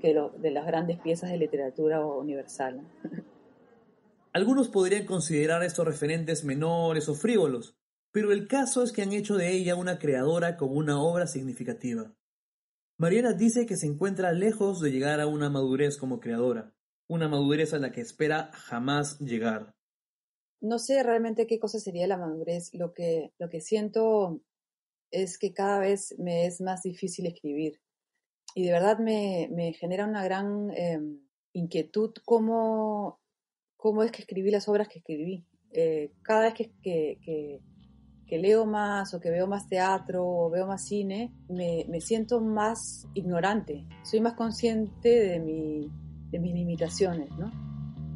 que 0.00 0.18
de 0.38 0.50
las 0.50 0.66
grandes 0.66 0.98
piezas 0.98 1.30
de 1.30 1.38
literatura 1.38 2.04
universal. 2.04 2.80
Algunos 4.32 4.68
podrían 4.68 5.06
considerar 5.06 5.62
estos 5.62 5.84
referentes 5.84 6.44
menores 6.44 7.08
o 7.08 7.14
frívolos, 7.14 7.76
pero 8.12 8.32
el 8.32 8.48
caso 8.48 8.82
es 8.82 8.92
que 8.92 9.02
han 9.02 9.12
hecho 9.12 9.36
de 9.36 9.52
ella 9.52 9.76
una 9.76 9.98
creadora 9.98 10.56
con 10.56 10.76
una 10.76 11.00
obra 11.00 11.26
significativa. 11.26 12.14
Mariana 12.98 13.32
dice 13.32 13.66
que 13.66 13.76
se 13.76 13.86
encuentra 13.86 14.32
lejos 14.32 14.80
de 14.80 14.90
llegar 14.90 15.20
a 15.20 15.26
una 15.26 15.48
madurez 15.48 15.96
como 15.96 16.20
creadora, 16.20 16.74
una 17.08 17.28
madurez 17.28 17.72
a 17.72 17.78
la 17.78 17.92
que 17.92 18.02
espera 18.02 18.50
jamás 18.52 19.18
llegar. 19.20 19.74
No 20.60 20.78
sé 20.78 21.02
realmente 21.02 21.46
qué 21.46 21.58
cosa 21.58 21.78
sería 21.78 22.06
la 22.06 22.18
madurez. 22.18 22.74
Lo 22.74 22.92
que, 22.92 23.32
lo 23.38 23.48
que 23.48 23.60
siento 23.60 24.42
es 25.10 25.38
que 25.38 25.52
cada 25.52 25.78
vez 25.78 26.14
me 26.18 26.46
es 26.46 26.60
más 26.60 26.82
difícil 26.82 27.26
escribir. 27.26 27.80
Y 28.54 28.66
de 28.66 28.72
verdad 28.72 28.98
me, 28.98 29.48
me 29.52 29.72
genera 29.72 30.06
una 30.06 30.22
gran 30.24 30.70
em, 30.76 31.20
inquietud 31.52 32.12
cómo, 32.24 33.20
cómo 33.76 34.02
es 34.02 34.12
que 34.12 34.22
escribí 34.22 34.50
las 34.50 34.68
obras 34.68 34.88
que 34.88 34.98
escribí. 34.98 35.46
Eh, 35.72 36.12
cada 36.22 36.42
vez 36.42 36.54
que, 36.54 36.70
que, 36.82 37.18
que, 37.24 37.60
leo 38.38 38.66
más 38.66 39.14
o 39.14 39.20
que 39.20 39.30
veo 39.30 39.46
más 39.46 39.68
teatro 39.68 40.24
o 40.26 40.50
veo 40.50 40.66
más 40.66 40.84
cine, 40.84 41.32
me, 41.48 41.84
me 41.88 42.00
siento 42.00 42.40
más 42.40 43.06
ignorante. 43.14 43.86
Soy 44.02 44.20
más 44.20 44.34
consciente 44.34 45.08
de, 45.08 45.40
mi, 45.40 45.90
de 46.30 46.38
mis 46.38 46.54
limitaciones, 46.54 47.30
¿no? 47.38 47.50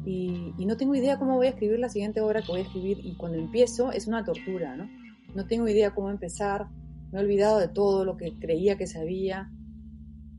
Y, 0.05 0.53
y, 0.57 0.65
no 0.65 0.77
tengo 0.77 0.93
idea 0.93 1.17
cómo 1.17 1.35
voy 1.35 1.47
a 1.47 1.49
escribir 1.49 1.79
la 1.79 1.89
siguiente 1.89 2.21
obra 2.21 2.41
que 2.41 2.51
voy 2.51 2.61
a 2.61 2.63
escribir 2.63 2.99
y 3.03 3.15
cuando 3.15 3.39
empiezo 3.39 3.91
es 3.91 4.05
una 4.05 4.23
tortura, 4.23 4.75
¿no? 4.75 4.87
No 5.33 5.47
tengo 5.47 5.67
idea 5.67 5.95
cómo 5.95 6.11
empezar, 6.11 6.67
me 7.11 7.19
he 7.19 7.23
olvidado 7.23 7.57
de 7.57 7.67
todo 7.67 8.05
lo 8.05 8.15
que 8.15 8.37
creía 8.37 8.77
que 8.77 8.85
sabía 8.85 9.49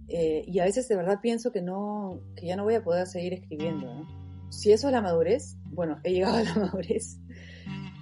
eh, 0.09 0.45
y 0.47 0.59
a 0.61 0.65
veces 0.65 0.89
de 0.89 0.97
verdad 0.97 1.21
pienso 1.21 1.51
que, 1.51 1.63
no, 1.63 2.21
que 2.37 2.47
ya 2.47 2.57
no 2.57 2.65
voy 2.65 2.75
a 2.75 2.85
poder 2.85 3.07
seguir 3.07 3.35
escribiendo, 3.35 3.93
¿no? 3.93 4.07
Si 4.51 4.71
eso 4.73 4.87
es 4.87 4.93
la 4.93 5.01
madurez, 5.01 5.57
bueno, 5.65 5.99
he 6.05 6.13
llegado 6.13 6.37
a 6.37 6.43
la 6.43 6.55
madurez. 6.67 7.19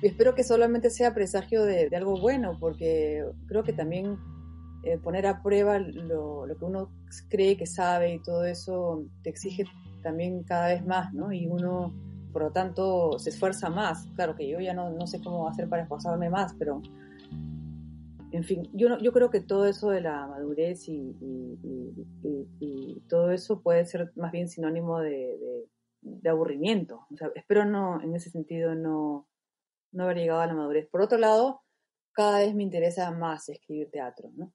Y 0.04 0.08
espero 0.08 0.34
que 0.34 0.44
solamente 0.44 0.90
sea 0.90 1.14
presagio 1.14 1.64
de, 1.64 1.88
algo 1.96 2.20
bueno, 2.20 2.58
porque 2.60 3.24
creo 3.46 3.64
que 3.64 3.72
también 3.72 4.18
eh, 4.82 4.98
poner 4.98 5.26
a 5.26 5.42
prueba 5.42 5.78
lo, 5.78 6.44
lo, 6.44 6.58
que 6.58 6.64
uno 6.66 6.90
cree 7.30 7.56
que 7.56 7.64
sabe 7.64 8.12
y 8.12 8.22
todo 8.22 8.44
eso 8.44 9.06
te 9.22 9.30
exige 9.30 9.64
también 10.02 10.42
cada 10.42 10.68
vez 10.68 10.84
más, 10.84 11.14
¿no? 11.14 11.32
Y 11.32 11.46
uno, 11.46 11.94
por 12.34 12.42
lo 12.42 12.52
tanto, 12.52 13.18
se 13.18 13.30
esfuerza 13.30 13.70
más. 13.70 14.06
Claro 14.14 14.36
que 14.36 14.46
yo 14.46 14.60
ya 14.60 14.74
no, 14.74 14.90
no 14.90 15.06
sé 15.06 15.22
cómo 15.22 15.48
hacer 15.48 15.70
para 15.70 15.84
esforzarme 15.84 16.28
más, 16.28 16.54
pero 16.58 16.82
en 18.30 18.44
fin, 18.44 18.68
yo, 18.74 18.98
yo 18.98 19.10
creo 19.10 19.30
que 19.30 19.40
todo 19.40 19.66
eso 19.66 19.88
de 19.88 20.02
la 20.02 20.26
madurez 20.26 20.86
y, 20.86 21.16
todo 23.08 23.30
eso 23.30 23.62
puede 23.62 23.86
ser 23.86 24.12
más 24.16 24.32
bien 24.32 24.48
sinónimo 24.50 25.00
de, 25.00 25.64
aburrimiento. 26.28 27.06
O 27.10 27.16
sea, 27.16 27.30
espero 27.34 27.64
no, 27.64 28.02
en 28.02 28.14
ese 28.14 28.28
sentido, 28.28 28.74
no, 28.74 29.28
no 29.94 30.04
haber 30.04 30.18
llegado 30.18 30.40
a 30.40 30.46
la 30.46 30.54
madurez. 30.54 30.88
Por 30.88 31.00
otro 31.00 31.18
lado, 31.18 31.62
cada 32.12 32.38
vez 32.38 32.54
me 32.54 32.62
interesa 32.62 33.10
más 33.10 33.48
escribir 33.48 33.90
teatro, 33.90 34.30
¿no? 34.34 34.52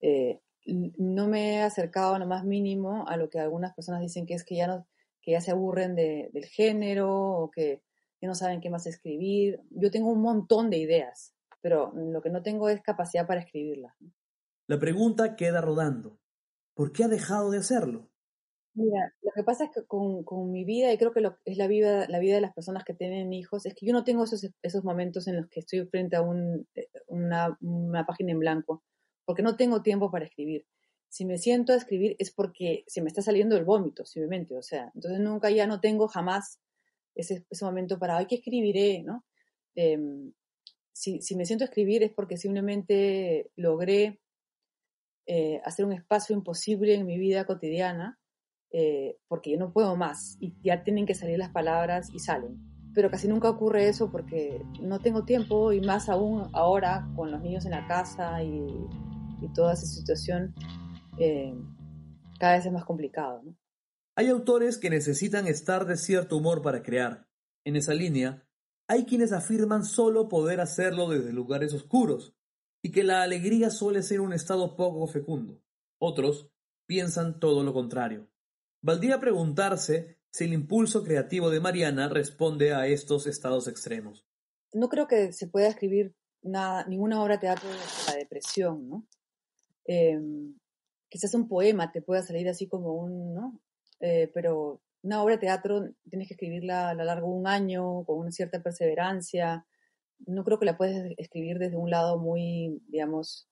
Eh, 0.00 0.40
no 0.66 1.28
me 1.28 1.56
he 1.56 1.62
acercado 1.62 2.18
lo 2.18 2.26
más 2.26 2.44
mínimo 2.44 3.06
a 3.06 3.16
lo 3.16 3.28
que 3.28 3.38
algunas 3.38 3.74
personas 3.74 4.00
dicen 4.00 4.26
que 4.26 4.34
es 4.34 4.44
que 4.44 4.56
ya 4.56 4.66
no, 4.66 4.86
que 5.20 5.32
ya 5.32 5.40
se 5.40 5.50
aburren 5.50 5.94
del 5.94 6.46
género 6.46 7.10
o 7.12 7.50
que 7.50 7.82
ya 8.20 8.28
no 8.28 8.34
saben 8.34 8.60
qué 8.60 8.70
más 8.70 8.86
escribir. 8.86 9.60
Yo 9.70 9.90
tengo 9.90 10.10
un 10.10 10.22
montón 10.22 10.70
de 10.70 10.78
ideas 10.78 11.34
pero 11.64 11.94
lo 11.96 12.20
que 12.20 12.28
no 12.28 12.42
tengo 12.42 12.68
es 12.68 12.82
capacidad 12.82 13.26
para 13.26 13.40
escribirla. 13.40 13.96
La 14.66 14.78
pregunta 14.78 15.34
queda 15.34 15.62
rodando. 15.62 16.20
¿Por 16.74 16.92
qué 16.92 17.04
ha 17.04 17.08
dejado 17.08 17.50
de 17.50 17.56
hacerlo? 17.56 18.10
Mira, 18.74 19.14
lo 19.22 19.30
que 19.32 19.44
pasa 19.44 19.64
es 19.64 19.70
que 19.70 19.84
con, 19.86 20.24
con 20.24 20.50
mi 20.50 20.64
vida, 20.64 20.92
y 20.92 20.98
creo 20.98 21.12
que 21.12 21.20
lo, 21.20 21.38
es 21.44 21.56
la 21.56 21.68
vida, 21.68 22.06
la 22.08 22.18
vida 22.18 22.34
de 22.34 22.40
las 22.40 22.52
personas 22.52 22.84
que 22.84 22.92
tienen 22.94 23.32
hijos, 23.32 23.66
es 23.66 23.74
que 23.74 23.86
yo 23.86 23.92
no 23.92 24.02
tengo 24.02 24.24
esos, 24.24 24.48
esos 24.62 24.84
momentos 24.84 25.28
en 25.28 25.36
los 25.36 25.48
que 25.48 25.60
estoy 25.60 25.86
frente 25.86 26.16
a 26.16 26.22
un, 26.22 26.66
eh, 26.74 26.88
una, 27.06 27.56
una 27.60 28.04
página 28.04 28.32
en 28.32 28.40
blanco, 28.40 28.82
porque 29.24 29.42
no 29.42 29.56
tengo 29.56 29.82
tiempo 29.82 30.10
para 30.10 30.24
escribir. 30.24 30.66
Si 31.08 31.24
me 31.24 31.38
siento 31.38 31.72
a 31.72 31.76
escribir 31.76 32.16
es 32.18 32.32
porque 32.32 32.82
se 32.88 33.00
me 33.00 33.08
está 33.08 33.22
saliendo 33.22 33.56
el 33.56 33.64
vómito, 33.64 34.04
simplemente, 34.04 34.56
o 34.56 34.62
sea, 34.62 34.90
entonces 34.94 35.20
nunca 35.20 35.50
ya 35.50 35.68
no 35.68 35.80
tengo 35.80 36.08
jamás 36.08 36.60
ese, 37.14 37.46
ese 37.48 37.64
momento 37.64 38.00
para, 38.00 38.16
ay, 38.16 38.26
¿qué 38.26 38.36
escribiré? 38.36 39.04
¿no? 39.04 39.24
Eh, 39.76 39.98
si, 40.92 41.20
si, 41.22 41.36
me 41.36 41.46
siento 41.46 41.64
a 41.64 41.68
escribir 41.68 42.02
es 42.02 42.12
porque 42.12 42.36
simplemente 42.36 43.50
logré 43.54 44.20
eh, 45.26 45.60
hacer 45.64 45.84
un 45.84 45.92
espacio 45.92 46.34
imposible 46.34 46.94
en 46.94 47.06
mi 47.06 47.18
vida 47.18 47.44
cotidiana, 47.44 48.18
eh, 48.76 49.20
porque 49.28 49.52
yo 49.52 49.56
no 49.56 49.72
puedo 49.72 49.94
más 49.94 50.36
y 50.40 50.52
ya 50.60 50.82
tienen 50.82 51.06
que 51.06 51.14
salir 51.14 51.38
las 51.38 51.50
palabras 51.50 52.10
y 52.12 52.18
salen. 52.18 52.58
Pero 52.92 53.08
casi 53.08 53.28
nunca 53.28 53.48
ocurre 53.48 53.86
eso 53.86 54.10
porque 54.10 54.64
no 54.80 54.98
tengo 54.98 55.24
tiempo 55.24 55.72
y 55.72 55.80
más 55.80 56.08
aún 56.08 56.50
ahora 56.52 57.08
con 57.14 57.30
los 57.30 57.40
niños 57.40 57.64
en 57.66 57.70
la 57.70 57.86
casa 57.86 58.42
y, 58.42 58.66
toda 59.54 59.74
esa 59.74 59.86
situación, 59.86 60.54
eh, 61.18 61.54
cada 62.40 62.56
vez 62.56 62.66
es 62.66 62.72
más 62.72 62.84
complicado. 62.84 63.42
Hay 64.16 64.28
autores 64.28 64.78
que 64.78 64.90
necesitan 64.90 65.46
estar 65.46 65.84
de 65.86 65.96
cierto 65.96 66.38
humor 66.38 66.60
para 66.60 66.82
crear. 66.82 67.28
En 67.62 67.76
esa 67.76 67.94
línea, 67.94 68.44
hay 68.88 69.04
quienes 69.04 69.32
afirman 69.32 69.84
solo 69.84 70.28
poder 70.28 70.60
hacerlo 70.60 71.08
desde 71.08 71.32
lugares 71.32 71.74
oscuros 71.74 72.34
y 72.82 72.90
que 72.90 73.04
la 73.04 73.22
alegría 73.22 73.70
suele 73.70 74.02
ser 74.02 74.20
un 74.20 74.32
estado 74.32 74.74
poco 74.74 75.06
fecundo. 75.06 75.62
Otros 76.00 76.50
piensan 76.86 77.38
todo 77.38 77.62
lo 77.62 77.72
contrario. 77.72 78.33
Valdría 78.84 79.18
preguntarse 79.18 80.18
si 80.30 80.44
el 80.44 80.52
impulso 80.52 81.02
creativo 81.02 81.48
de 81.48 81.58
Mariana 81.58 82.10
responde 82.10 82.74
a 82.74 82.86
estos 82.86 83.26
estados 83.26 83.66
extremos. 83.66 84.26
No 84.74 84.90
creo 84.90 85.08
que 85.08 85.32
se 85.32 85.46
pueda 85.46 85.68
escribir 85.68 86.14
nada, 86.42 86.84
ninguna 86.86 87.22
obra 87.22 87.36
de 87.36 87.40
teatro 87.40 87.66
de 87.70 87.76
la 88.08 88.16
depresión, 88.18 88.86
¿no? 88.86 89.06
Em, 89.86 90.58
quizás 91.08 91.32
un 91.32 91.48
poema 91.48 91.92
te 91.92 92.02
pueda 92.02 92.22
salir 92.22 92.46
así 92.46 92.68
como 92.68 92.92
un, 92.92 93.32
¿no? 93.32 93.58
Eh, 94.00 94.30
pero 94.34 94.82
una 95.00 95.22
obra 95.22 95.36
de 95.36 95.40
teatro 95.40 95.88
tienes 96.10 96.28
que 96.28 96.34
escribirla 96.34 96.90
a 96.90 96.94
lo 96.94 97.04
largo 97.04 97.28
de 97.28 97.38
un 97.38 97.46
año, 97.46 98.04
con 98.04 98.18
una 98.18 98.32
cierta 98.32 98.62
perseverancia. 98.62 99.64
No 100.26 100.44
creo 100.44 100.58
que 100.58 100.66
la 100.66 100.76
puedes 100.76 101.14
escribir 101.16 101.58
desde 101.58 101.78
un 101.78 101.88
lado 101.88 102.18
muy, 102.18 102.82
digamos, 102.88 103.48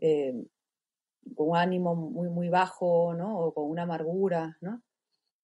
eh, 0.00 0.34
con 1.34 1.50
un 1.50 1.56
ánimo 1.56 1.94
muy, 1.94 2.28
muy 2.28 2.48
bajo, 2.48 3.14
¿no? 3.14 3.38
O 3.38 3.54
con 3.54 3.70
una 3.70 3.82
amargura, 3.82 4.56
¿no? 4.60 4.82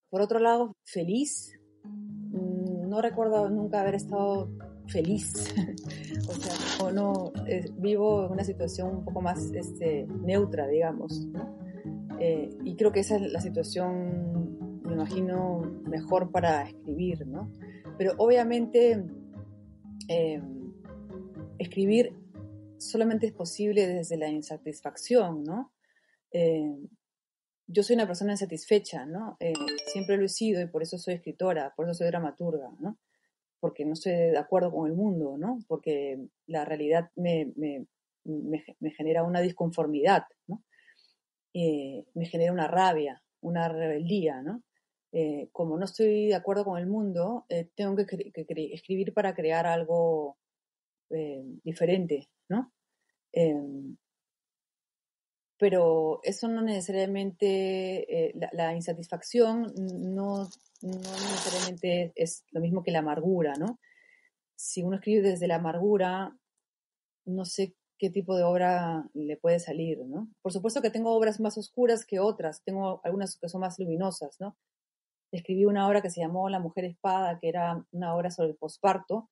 Por 0.08 0.20
otro 0.20 0.38
lado, 0.38 0.76
feliz. 0.84 1.52
Mm, 1.84 2.88
no 2.88 3.00
recuerdo 3.00 3.48
nunca 3.50 3.80
haber 3.80 3.94
estado 3.94 4.50
feliz. 4.86 5.54
o 6.28 6.32
sea, 6.32 6.92
no, 6.92 7.32
vivo 7.76 8.26
en 8.26 8.32
una 8.32 8.44
situación 8.44 8.96
un 8.96 9.04
poco 9.04 9.20
más 9.20 9.52
este, 9.52 10.06
neutra, 10.22 10.66
digamos, 10.66 11.26
¿no? 11.26 11.58
Eh, 12.18 12.50
y 12.64 12.76
creo 12.76 12.92
que 12.92 13.00
esa 13.00 13.16
es 13.16 13.32
la 13.32 13.40
situación 13.40 14.50
me 14.90 14.96
imagino, 14.96 15.60
mejor 15.86 16.30
para 16.32 16.64
escribir, 16.64 17.26
¿no? 17.26 17.50
Pero 17.96 18.14
obviamente 18.18 19.04
em, 20.08 20.72
escribir 21.58 22.12
solamente 22.80 23.26
es 23.26 23.32
posible 23.32 23.86
desde 23.86 24.16
la 24.16 24.28
insatisfacción, 24.28 25.44
¿no? 25.44 25.72
Em, 26.32 26.88
yo 27.66 27.82
soy 27.82 27.94
una 27.94 28.06
persona 28.06 28.32
insatisfecha, 28.32 29.06
¿no? 29.06 29.36
Eh, 29.40 29.52
siempre 29.92 30.16
lo 30.16 30.24
he 30.24 30.28
sido 30.28 30.60
y 30.60 30.66
por 30.66 30.82
eso 30.82 30.98
soy 30.98 31.14
escritora, 31.14 31.72
por 31.76 31.86
eso 31.86 31.94
soy 31.94 32.08
dramaturga, 32.08 32.70
¿no? 32.80 32.98
Porque 33.60 33.84
no 33.84 33.92
estoy 33.92 34.12
de 34.12 34.38
acuerdo 34.38 34.72
con 34.72 34.88
el 34.88 34.94
mundo, 34.94 35.36
¿no? 35.38 35.58
Porque 35.68 36.18
la 36.46 36.64
realidad 36.64 37.10
me, 37.14 37.52
me, 37.56 37.86
me, 38.24 38.90
genera 38.92 39.22
una 39.22 39.40
disconformidad, 39.40 40.24
¿no? 40.46 40.64
Eh, 41.54 42.04
me 42.14 42.26
genera 42.26 42.52
una 42.52 42.66
rabia, 42.68 43.22
una 43.40 43.68
rebeldía, 43.68 44.42
¿no? 44.42 44.62
Eh, 45.12 45.48
como 45.52 45.76
no 45.76 45.84
estoy 45.84 46.28
de 46.28 46.36
acuerdo 46.36 46.64
con 46.64 46.78
el 46.78 46.86
mundo, 46.86 47.44
eh, 47.48 47.68
tengo 47.74 47.96
que, 47.96 48.32
escribir 48.72 49.12
para 49.12 49.34
crear 49.34 49.66
algo 49.66 50.38
eh, 51.10 51.42
diferente, 51.64 52.28
¿no? 52.48 52.72
Em, 53.32 53.96
pero 55.58 56.20
eso 56.22 56.48
no 56.48 56.62
necesariamente, 56.62 58.32
la, 58.52 58.74
insatisfacción 58.74 59.72
no, 59.76 60.48
no, 60.80 60.98
necesariamente 60.98 62.12
es 62.16 62.44
lo 62.50 62.60
mismo 62.60 62.82
que 62.82 62.92
la 62.92 63.00
amargura, 63.00 63.54
¿no? 63.58 63.78
Si 64.56 64.82
uno 64.82 64.96
escribe 64.96 65.28
desde 65.28 65.48
la 65.48 65.56
amargura, 65.56 66.34
no 67.26 67.44
sé 67.44 67.74
qué 67.98 68.08
tipo 68.08 68.36
de 68.36 68.44
obra 68.44 69.06
le 69.12 69.36
puede 69.36 69.58
salir, 69.60 69.98
¿no? 70.06 70.30
Por 70.42 70.52
supuesto 70.52 70.80
que 70.80 70.90
tengo 70.90 71.14
obras 71.14 71.40
más 71.40 71.58
oscuras 71.58 72.06
que 72.06 72.20
otras, 72.20 72.62
tengo 72.64 73.00
algunas 73.04 73.36
que 73.38 73.48
son 73.48 73.60
más 73.60 73.78
luminosas, 73.78 74.36
¿no? 74.40 74.56
escribí 75.32 75.64
una 75.64 75.86
obra 75.86 76.02
que 76.02 76.10
se 76.10 76.20
llamó 76.20 76.48
La 76.48 76.58
Mujer 76.58 76.84
Espada, 76.84 77.38
que 77.38 77.48
era 77.48 77.84
una 77.92 78.14
obra 78.14 78.30
sobre 78.30 78.50
el 78.50 78.56
posparto, 78.56 79.28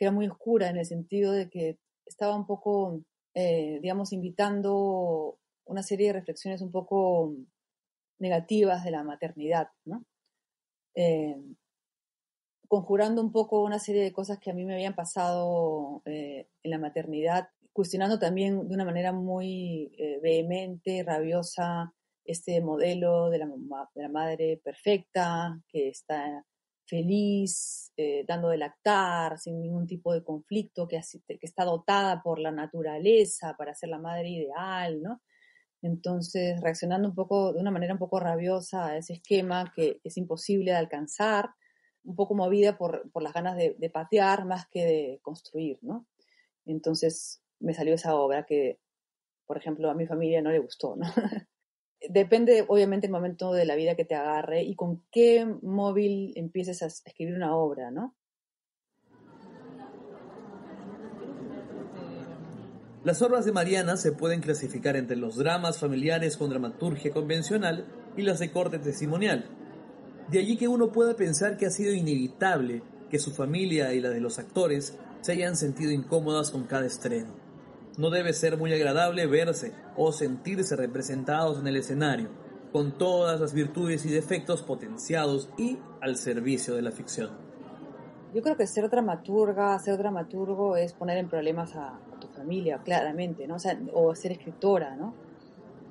que 0.00 0.06
era 0.06 0.12
muy 0.12 0.26
oscura 0.26 0.70
en 0.70 0.78
el 0.78 0.86
sentido 0.86 1.32
de 1.32 1.50
que 1.50 1.78
estaba 2.06 2.34
un 2.34 2.46
poco, 2.46 3.02
eh, 3.34 3.80
digamos, 3.82 4.14
invitando 4.14 5.38
una 5.66 5.82
serie 5.82 6.06
de 6.06 6.14
reflexiones 6.14 6.62
un 6.62 6.72
poco 6.72 7.34
negativas 8.18 8.82
de 8.82 8.92
la 8.92 9.04
maternidad, 9.04 9.68
¿no? 9.84 10.02
Eh, 10.94 11.36
conjurando 12.66 13.20
un 13.20 13.30
poco 13.30 13.62
una 13.62 13.78
serie 13.78 14.02
de 14.02 14.12
cosas 14.12 14.38
que 14.38 14.50
a 14.50 14.54
mí 14.54 14.64
me 14.64 14.72
habían 14.72 14.94
pasado 14.94 16.00
eh, 16.06 16.48
en 16.62 16.70
la 16.70 16.78
maternidad, 16.78 17.50
cuestionando 17.74 18.18
también 18.18 18.68
de 18.68 18.74
una 18.74 18.86
manera 18.86 19.12
muy 19.12 19.92
eh, 19.98 20.18
vehemente, 20.22 21.02
rabiosa, 21.04 21.92
este 22.24 22.62
modelo 22.62 23.28
de 23.28 23.38
la, 23.38 23.46
de 23.94 24.02
la 24.02 24.08
madre 24.08 24.62
perfecta, 24.64 25.60
que 25.68 25.90
está 25.90 26.46
feliz, 26.90 27.92
eh, 27.96 28.24
dando 28.26 28.48
de 28.48 28.58
lactar, 28.58 29.38
sin 29.38 29.60
ningún 29.60 29.86
tipo 29.86 30.12
de 30.12 30.24
conflicto, 30.24 30.88
que, 30.88 31.00
está 31.40 31.64
dotada 31.64 32.22
por 32.22 32.38
la 32.40 32.50
naturaleza 32.50 33.54
para 33.56 33.74
ser 33.74 33.90
la 33.90 33.98
madre 33.98 34.28
ideal, 34.30 35.00
¿no? 35.00 35.22
Entonces, 35.82 36.60
reaccionando 36.60 37.08
un 37.08 37.14
poco, 37.14 37.52
de 37.52 37.60
una 37.60 37.70
manera 37.70 37.94
un 37.94 37.98
poco 37.98 38.20
rabiosa 38.20 38.88
a 38.88 38.96
ese 38.98 39.14
esquema 39.14 39.72
que 39.74 40.00
es 40.04 40.16
imposible 40.16 40.72
de 40.72 40.78
alcanzar, 40.78 41.50
un 42.04 42.16
poco 42.16 42.34
movida 42.34 42.76
por, 42.76 43.10
por 43.12 43.22
las 43.22 43.32
ganas 43.32 43.56
de, 43.56 43.76
de, 43.78 43.90
patear 43.90 44.44
más 44.46 44.66
que 44.68 44.84
de 44.84 45.20
construir, 45.22 45.78
¿no? 45.82 46.06
Entonces, 46.66 47.42
me 47.60 47.74
salió 47.74 47.94
esa 47.94 48.16
obra 48.16 48.44
que, 48.46 48.80
por 49.46 49.56
ejemplo, 49.58 49.90
a 49.90 49.94
mi 49.94 50.06
familia 50.06 50.42
no 50.42 50.50
le 50.50 50.58
gustó, 50.58 50.96
¿no? 50.96 51.06
Depende, 52.08 52.64
obviamente, 52.66 53.06
el 53.06 53.12
momento 53.12 53.52
de 53.52 53.66
la 53.66 53.74
vida 53.74 53.94
que 53.94 54.04
te 54.04 54.14
agarre 54.14 54.62
y 54.62 54.74
con 54.74 55.02
qué 55.10 55.46
móvil 55.62 56.32
empieces 56.36 56.82
a 56.82 56.86
escribir 56.86 57.34
una 57.34 57.54
obra, 57.54 57.90
¿no? 57.90 58.16
Las 63.02 63.22
obras 63.22 63.46
de 63.46 63.52
Mariana 63.52 63.96
se 63.96 64.12
pueden 64.12 64.42
clasificar 64.42 64.94
entre 64.94 65.16
los 65.16 65.36
dramas 65.36 65.78
familiares 65.78 66.36
con 66.36 66.50
dramaturgia 66.50 67.10
convencional 67.12 67.86
y 68.14 68.22
las 68.22 68.40
de 68.40 68.50
corte 68.50 68.78
testimonial. 68.78 69.46
De 70.28 70.38
allí 70.38 70.58
que 70.58 70.68
uno 70.68 70.92
pueda 70.92 71.16
pensar 71.16 71.56
que 71.56 71.64
ha 71.64 71.70
sido 71.70 71.94
inevitable 71.94 72.82
que 73.08 73.18
su 73.18 73.30
familia 73.30 73.94
y 73.94 74.00
la 74.00 74.10
de 74.10 74.20
los 74.20 74.38
actores 74.38 74.98
se 75.22 75.32
hayan 75.32 75.56
sentido 75.56 75.92
incómodas 75.92 76.50
con 76.50 76.64
cada 76.64 76.86
estreno. 76.86 77.39
No 77.98 78.10
debe 78.10 78.32
ser 78.32 78.56
muy 78.56 78.72
agradable 78.72 79.26
verse 79.26 79.72
o 79.96 80.12
sentirse 80.12 80.76
representados 80.76 81.58
en 81.58 81.66
el 81.66 81.76
escenario, 81.76 82.28
con 82.72 82.96
todas 82.96 83.40
las 83.40 83.52
virtudes 83.52 84.04
y 84.06 84.10
defectos 84.10 84.62
potenciados 84.62 85.48
y 85.58 85.78
al 86.00 86.16
servicio 86.16 86.74
de 86.74 86.82
la 86.82 86.92
ficción. 86.92 87.30
Yo 88.32 88.42
creo 88.42 88.56
que 88.56 88.66
ser 88.66 88.88
dramaturga, 88.88 89.76
ser 89.80 89.98
dramaturgo 89.98 90.76
es 90.76 90.92
poner 90.92 91.18
en 91.18 91.28
problemas 91.28 91.74
a, 91.74 91.98
familia, 92.36 92.78
claramente, 92.84 93.46
¿no? 93.46 93.56
O, 93.92 94.14
ser 94.14 94.32
escritora, 94.32 94.94
¿no? 94.94 95.14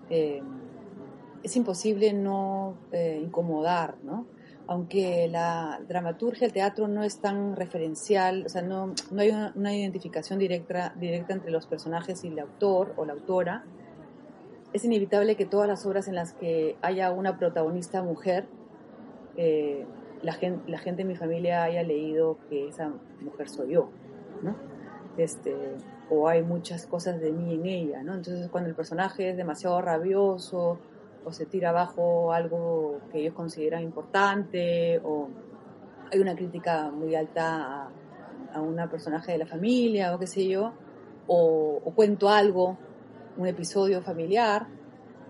Eh, 0.10 0.42
es 1.44 1.56
imposible 1.56 2.14
no 2.14 2.76
eh, 2.92 3.20
incomodar, 3.22 3.96
¿no? 4.04 4.26
Aunque 4.72 5.28
la 5.28 5.82
dramaturgia, 5.88 6.46
el 6.46 6.54
teatro 6.54 6.88
no 6.88 7.04
es 7.04 7.20
tan 7.22 7.56
referencial, 7.56 8.44
o 8.46 8.50
sea, 8.50 8.62
no, 8.62 8.94
no 9.10 9.22
hay 9.22 9.32
una, 9.32 9.76
identificación 9.76 10.38
directa, 10.38 10.94
directa 10.96 11.34
entre 11.34 11.50
los 11.50 11.66
personajes 11.66 12.24
y 12.24 12.28
el 12.28 12.38
autor 12.38 12.94
o 12.96 13.04
la 13.04 13.14
autora, 13.14 13.64
es 14.72 14.86
inevitable 14.86 15.36
que 15.36 15.48
todas 15.48 15.68
las 15.68 15.88
obras 15.88 16.08
en 16.08 16.14
las 16.14 16.34
que 16.34 16.78
haya 16.84 17.10
una 17.10 17.40
protagonista 17.40 18.04
mujer, 18.04 18.46
eh, 19.38 19.88
la, 20.22 20.34
gente, 20.34 20.70
la 20.70 20.78
gente 20.78 21.02
en 21.02 21.08
mi 21.08 21.16
familia 21.16 21.64
haya 21.64 21.82
leído 21.82 22.38
que 22.48 22.68
esa 22.68 22.94
mujer 23.22 23.50
soy 23.50 23.74
yo, 23.74 23.90
¿no? 24.44 24.56
Este, 25.18 25.56
o 26.12 26.28
hay 26.28 26.44
muchas 26.44 26.86
cosas 26.86 27.20
de 27.20 27.32
mí 27.32 27.56
en 27.56 27.66
ella, 27.66 28.04
¿no? 28.04 28.14
Entonces 28.14 28.48
cuando 28.50 28.70
el 28.70 28.76
personaje 28.76 29.32
es 29.32 29.36
demasiado 29.36 29.82
rabioso 29.82 30.78
o 31.26 31.32
se 31.32 31.46
tira 31.46 31.70
abajo 31.70 32.34
algo 32.34 33.00
que 33.12 33.20
ellos 33.20 33.34
consideran 33.34 33.84
importante 33.84 35.00
o 35.04 35.30
hay 36.12 36.20
una 36.20 36.36
crítica 36.36 36.90
muy 36.92 37.16
alta 37.16 37.84
a, 37.84 37.92
a 38.54 38.62
una 38.62 38.90
personaje 38.90 39.34
de 39.34 39.38
la 39.38 39.46
familia 39.46 40.16
o 40.16 40.20
qué 40.20 40.28
sé 40.28 40.48
yo, 40.48 40.74
o, 41.28 41.80
cuento 41.96 42.30
algo, 42.30 42.78
un 43.38 43.48
episodio 43.48 44.02
familiar, 44.02 44.68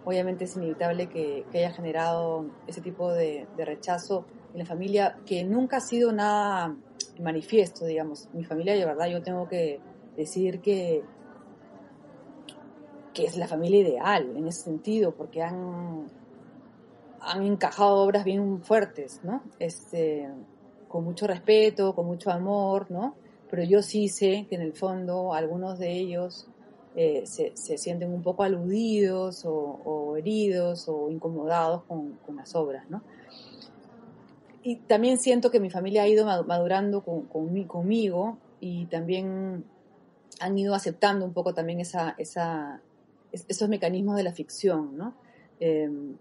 obviamente 0.05 0.45
es 0.45 0.55
inevitable 0.55 1.09
que, 1.09 1.45
que 1.51 1.59
haya 1.59 1.71
generado 1.71 2.45
ese 2.67 2.81
tipo 2.81 3.11
de, 3.11 3.47
de 3.57 3.65
rechazo 3.65 4.25
en 4.53 4.59
la 4.59 4.65
familia 4.65 5.17
que 5.25 5.43
nunca 5.43 5.77
ha 5.77 5.81
sido 5.81 6.11
nada 6.11 6.75
manifiesto, 7.19 7.85
digamos. 7.85 8.29
Mi 8.33 8.45
familia, 8.45 8.73
de 8.73 8.85
verdad, 8.85 9.07
yo 9.07 9.21
tengo 9.21 9.47
que 9.47 9.79
decir 10.15 10.61
que, 10.61 11.03
que 13.19 13.25
es 13.25 13.37
la 13.37 13.47
familia 13.47 13.81
ideal 13.81 14.33
en 14.37 14.47
ese 14.47 14.63
sentido, 14.63 15.13
porque 15.13 15.41
han, 15.41 16.07
han 17.19 17.43
encajado 17.43 17.97
obras 17.97 18.23
bien 18.23 18.61
fuertes, 18.63 19.19
¿no? 19.23 19.43
Este, 19.59 20.29
con 20.87 21.03
mucho 21.03 21.27
respeto, 21.27 21.93
con 21.93 22.05
mucho 22.05 22.31
amor, 22.31 22.89
¿no? 22.89 23.15
Pero 23.49 23.63
yo 23.63 23.81
sí 23.81 24.07
sé 24.07 24.45
que 24.47 24.55
en 24.55 24.61
el 24.61 24.73
fondo 24.73 25.33
algunos 25.33 25.79
de 25.79 25.91
ellos 25.91 26.47
eh, 26.95 27.23
se, 27.25 27.51
se, 27.55 27.77
sienten 27.77 28.13
un 28.13 28.21
poco 28.21 28.43
aludidos 28.43 29.43
o, 29.45 30.15
heridos 30.15 30.87
o 30.87 31.09
incomodados 31.09 31.83
con, 31.83 32.13
con, 32.25 32.37
las 32.37 32.55
obras, 32.55 32.89
¿no? 32.89 33.01
Y 34.63 34.77
también 34.77 35.17
siento 35.17 35.51
que 35.51 35.59
mi 35.59 35.69
familia 35.69 36.03
ha 36.03 36.07
ido 36.07 36.25
madurando 36.25 37.01
con, 37.01 37.23
conmigo 37.65 38.37
y 38.61 38.85
también 38.85 39.65
han 40.39 40.57
ido 40.57 40.73
aceptando 40.73 41.25
un 41.25 41.33
poco 41.33 41.53
también 41.53 41.79
esa, 41.79 42.15
esa, 42.17 42.81
esos 43.31 43.69
mecanismos 43.69 44.15
de 44.15 44.23
la 44.23 44.33
ficción, 44.33 44.97
¿no? 44.97 45.15
Em, 45.59 46.17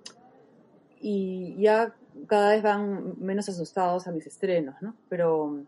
y 1.00 1.56
ya 1.60 1.94
cada 2.26 2.50
vez 2.50 2.62
van 2.62 3.14
menos 3.18 3.48
asustados 3.48 4.06
a 4.06 4.12
mis 4.12 4.26
estrenos, 4.26 4.74
¿no? 4.80 4.96
Pero, 5.08 5.64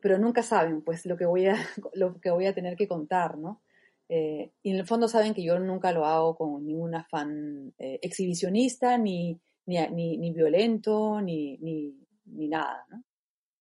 pero 0.00 0.18
nunca 0.18 0.42
saben, 0.42 0.82
pues, 0.82 1.06
lo 1.06 1.16
que 1.16 1.26
voy 1.26 1.46
a, 1.46 1.56
lo 1.94 2.20
que 2.20 2.30
voy 2.30 2.46
a 2.46 2.54
tener 2.54 2.76
que 2.76 2.88
contar, 2.88 3.38
¿no? 3.38 3.60
Eh, 4.08 4.52
y 4.62 4.70
en 4.70 4.76
el 4.76 4.86
fondo 4.86 5.08
saben 5.08 5.34
que 5.34 5.42
yo 5.42 5.58
nunca 5.58 5.92
lo 5.92 6.06
hago 6.06 6.36
con 6.36 6.64
ningún 6.64 6.94
afán 6.94 7.74
eh, 7.78 7.98
exhibicionista, 8.02 8.96
ni, 8.96 9.38
ni, 9.66 9.78
ni, 9.88 10.16
ni 10.16 10.32
violento, 10.32 11.20
ni, 11.20 11.58
ni, 11.58 11.94
ni 12.26 12.48
nada, 12.48 12.86
¿no? 12.90 13.04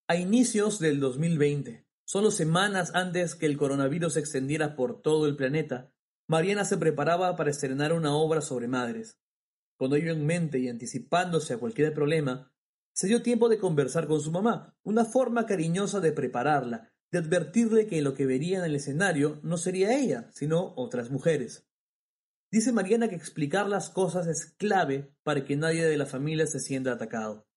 A 0.10 0.16
inicios 0.16 0.80
del 0.80 1.02
2020, 1.02 1.88
Solo 2.10 2.32
semanas 2.32 2.92
antes 2.96 3.36
que 3.36 3.48
el 3.48 3.58
coronavirus 3.58 4.14
se 4.14 4.22
extendiera 4.22 4.78
por 4.78 5.02
todo 5.02 5.28
el 5.28 5.36
planeta, 5.36 5.92
Mariana 6.30 6.66
se 6.66 6.78
preparaba 6.78 7.36
para 7.38 7.52
estrenar 7.52 7.94
una 7.94 8.14
obra 8.14 8.42
sobre 8.42 8.68
madres. 8.68 9.18
Con 9.78 9.96
ello 9.96 10.12
en 10.12 10.26
mente 10.26 10.60
y 10.60 10.68
anticipándose 10.68 11.54
a 11.54 11.58
cualquier 11.58 11.94
problema, 11.94 12.52
se 12.94 13.08
dio 13.08 13.22
tiempo 13.22 13.48
de 13.48 13.60
conversar 13.60 14.08
con 14.08 14.20
su 14.20 14.32
mamá, 14.32 14.76
una 14.84 15.06
forma 15.06 15.46
cariñosa 15.46 16.02
de 16.02 16.12
prepararla, 16.12 16.92
de 17.12 17.20
advertirle 17.20 17.88
que 17.88 18.02
lo 18.02 18.14
que 18.14 18.26
vería 18.26 18.58
en 18.58 18.66
el 18.66 18.76
escenario 18.76 19.40
no 19.42 19.58
sería 19.58 19.98
ella, 19.98 20.30
sino 20.34 20.74
otras 20.76 21.12
mujeres. 21.12 21.66
Dice 22.52 22.74
Mariana 22.74 23.08
que 23.08 23.16
explicar 23.16 23.70
las 23.70 23.90
cosas 23.90 24.28
es 24.28 24.54
clave 24.58 25.16
para 25.24 25.46
que 25.46 25.56
nadie 25.56 25.86
de 25.86 25.98
la 25.98 26.06
familia 26.06 26.48
se 26.48 26.60
sienta 26.60 26.92
atacado. 26.92 27.48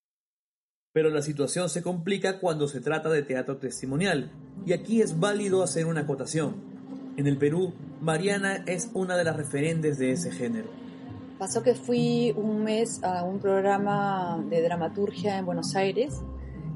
Pero 0.92 1.09
la 1.11 1.22
situación 1.22 1.68
se 1.68 1.83
complica 1.83 2.38
cuando 2.38 2.68
se 2.68 2.80
trata 2.80 3.09
de 3.09 3.22
teatro 3.22 3.59
testimonial, 3.59 4.33
y 4.64 4.74
aquí 4.74 5.00
es 5.00 5.18
válido 5.18 5.62
hacer 5.64 5.87
una 5.87 6.02
acotación. 6.02 6.69
En 7.16 7.27
el 7.27 7.37
Perú, 7.37 7.73
Mariana 8.01 8.64
es 8.66 8.90
una 8.94 9.16
de 9.16 9.25
las 9.25 9.37
referentes 9.37 9.99
de 9.99 10.12
ese 10.12 10.31
género. 10.31 10.68
Pasó 11.38 11.62
que 11.62 11.75
fui 11.75 12.33
un 12.37 12.64
mes 12.64 13.03
a 13.03 13.25
un 13.25 13.38
programa 13.38 14.42
de 14.49 14.62
dramaturgia 14.62 15.38
en 15.38 15.46
Buenos 15.46 15.75
Aires 15.75 16.20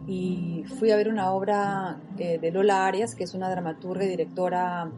y 0.06 0.64
fui 0.78 0.90
a 0.90 0.96
ver 0.96 1.08
una 1.08 1.32
obra 1.32 1.98
eh, 2.18 2.38
de 2.38 2.50
Lola 2.50 2.86
Arias, 2.86 3.14
que 3.14 3.24
es 3.24 3.34
una 3.34 3.50
dramaturga 3.50 4.04
y 4.04 4.08
directora 4.08 4.90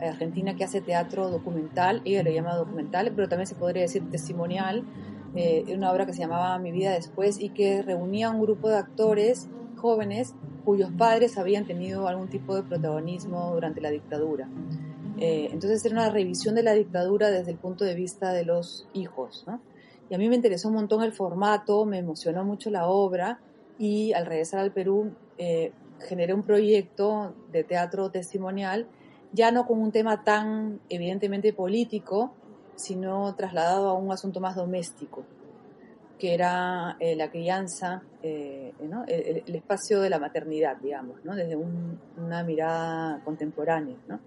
eh, 0.00 0.06
argentina 0.06 0.54
que 0.54 0.64
hace 0.64 0.80
teatro 0.80 1.30
documental, 1.30 2.02
ella 2.04 2.22
lo 2.22 2.30
llama 2.30 2.54
documental, 2.54 3.12
pero 3.14 3.28
también 3.28 3.46
se 3.46 3.54
podría 3.54 3.82
decir 3.82 4.08
testimonial, 4.10 4.84
eh, 5.34 5.64
una 5.74 5.92
obra 5.92 6.06
que 6.06 6.12
se 6.12 6.20
llamaba 6.20 6.58
Mi 6.58 6.72
vida 6.72 6.92
después 6.92 7.40
y 7.40 7.50
que 7.50 7.82
reunía 7.82 8.28
a 8.28 8.30
un 8.30 8.40
grupo 8.40 8.68
de 8.68 8.78
actores 8.78 9.48
jóvenes 9.78 10.34
cuyos 10.64 10.90
padres 10.92 11.38
habían 11.38 11.66
tenido 11.66 12.08
algún 12.08 12.28
tipo 12.28 12.54
de 12.54 12.62
protagonismo 12.62 13.52
durante 13.54 13.80
la 13.80 13.90
dictadura. 13.90 14.48
Eh, 15.20 15.48
entonces 15.52 15.84
era 15.84 15.94
una 15.94 16.10
revisión 16.10 16.54
de 16.54 16.62
la 16.62 16.74
dictadura 16.74 17.30
desde 17.30 17.50
el 17.50 17.56
punto 17.56 17.84
de 17.84 17.94
vista 17.94 18.32
de 18.32 18.44
los 18.44 18.86
hijos. 18.92 19.46
Y 20.10 20.14
a 20.14 20.18
mí 20.18 20.28
me 20.28 20.36
interesó 20.36 20.68
un 20.68 20.74
montón 20.74 21.02
el 21.02 21.12
formato, 21.12 21.84
me 21.84 21.98
emocionó 21.98 22.44
mucho 22.44 22.70
la 22.70 22.86
obra 22.86 23.40
y 23.78 24.12
al 24.12 24.26
regresar 24.26 24.60
al 24.60 24.72
Perú 24.72 25.12
eh, 25.38 25.72
generé 26.00 26.34
un 26.34 26.42
proyecto 26.42 27.34
de 27.52 27.64
teatro 27.64 28.10
testimonial, 28.10 28.86
ya 29.32 29.50
no 29.50 29.66
con 29.66 29.80
un 29.80 29.92
tema 29.92 30.24
tan 30.24 30.80
evidentemente 30.88 31.52
político, 31.52 32.32
sino 32.76 33.34
trasladado 33.34 33.88
a 33.88 33.94
un 33.94 34.12
asunto 34.12 34.40
más 34.40 34.54
doméstico, 34.54 35.24
que 36.18 36.34
era 36.34 36.96
eh, 36.98 37.14
la 37.14 37.30
crianza, 37.30 38.02
eh, 38.22 38.72
el, 38.78 39.54
espacio 39.54 40.00
de 40.00 40.10
la 40.10 40.18
maternidad, 40.18 40.76
digamos, 40.76 41.24
¿no? 41.24 41.34
desde 41.34 41.56
una 41.56 42.42
mirada 42.42 43.22
contemporánea. 43.24 43.96
¿no? 44.08 44.20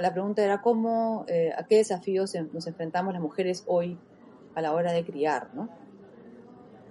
La 0.00 0.12
pregunta 0.12 0.42
era 0.42 0.60
cómo, 0.60 1.24
eh, 1.28 1.52
a 1.56 1.64
qué 1.64 1.76
desafíos 1.76 2.32
nos 2.52 2.66
enfrentamos 2.66 3.12
las 3.12 3.22
mujeres 3.22 3.64
hoy 3.66 3.98
a 4.54 4.62
la 4.62 4.72
hora 4.72 4.92
de 4.92 5.04
criar. 5.04 5.50
¿no? 5.54 5.68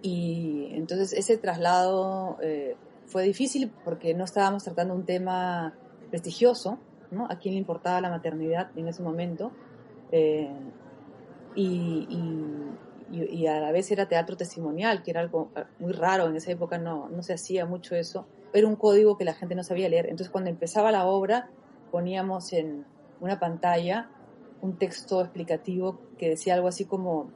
Y 0.01 0.69
entonces 0.73 1.13
ese 1.13 1.37
traslado 1.37 2.37
fue 3.05 3.23
difícil 3.23 3.71
porque 3.83 4.13
no 4.13 4.25
estábamos 4.25 4.63
tratando 4.63 4.93
un 4.93 5.05
tema 5.05 5.73
prestigioso, 6.09 6.77
¿no? 7.11 7.25
A 7.29 7.37
quién 7.37 7.55
le 7.55 7.59
importaba 7.59 8.01
la 8.01 8.09
maternidad 8.09 8.69
en 8.75 8.87
ese 8.87 9.01
momento. 9.01 9.51
Eh, 10.11 10.51
y, 11.55 12.07
y, 13.13 13.47
a 13.47 13.59
la 13.59 13.71
vez 13.71 13.91
era 13.91 14.07
teatro 14.07 14.35
testimonial, 14.35 15.03
que 15.03 15.11
era 15.11 15.21
algo 15.21 15.51
muy 15.79 15.93
raro, 15.93 16.27
en 16.27 16.35
esa 16.35 16.51
época 16.51 16.77
no, 16.77 17.09
no 17.09 17.21
se 17.21 17.33
hacía 17.33 17.65
mucho 17.65 17.95
eso. 17.95 18.25
Era 18.53 18.67
un 18.67 18.75
código 18.75 19.17
que 19.17 19.25
la 19.25 19.33
gente 19.33 19.55
no 19.55 19.63
sabía 19.63 19.87
leer. 19.87 20.05
Entonces 20.05 20.29
cuando 20.29 20.49
empezaba 20.49 20.91
la 20.91 21.05
obra 21.05 21.49
poníamos 21.91 22.53
en 22.53 22.85
una 23.19 23.39
pantalla 23.39 24.09
un 24.63 24.77
texto 24.77 25.19
explicativo 25.21 25.99
que 26.17 26.29
decía 26.29 26.53
algo 26.53 26.69
así 26.69 26.85
como, 26.85 27.29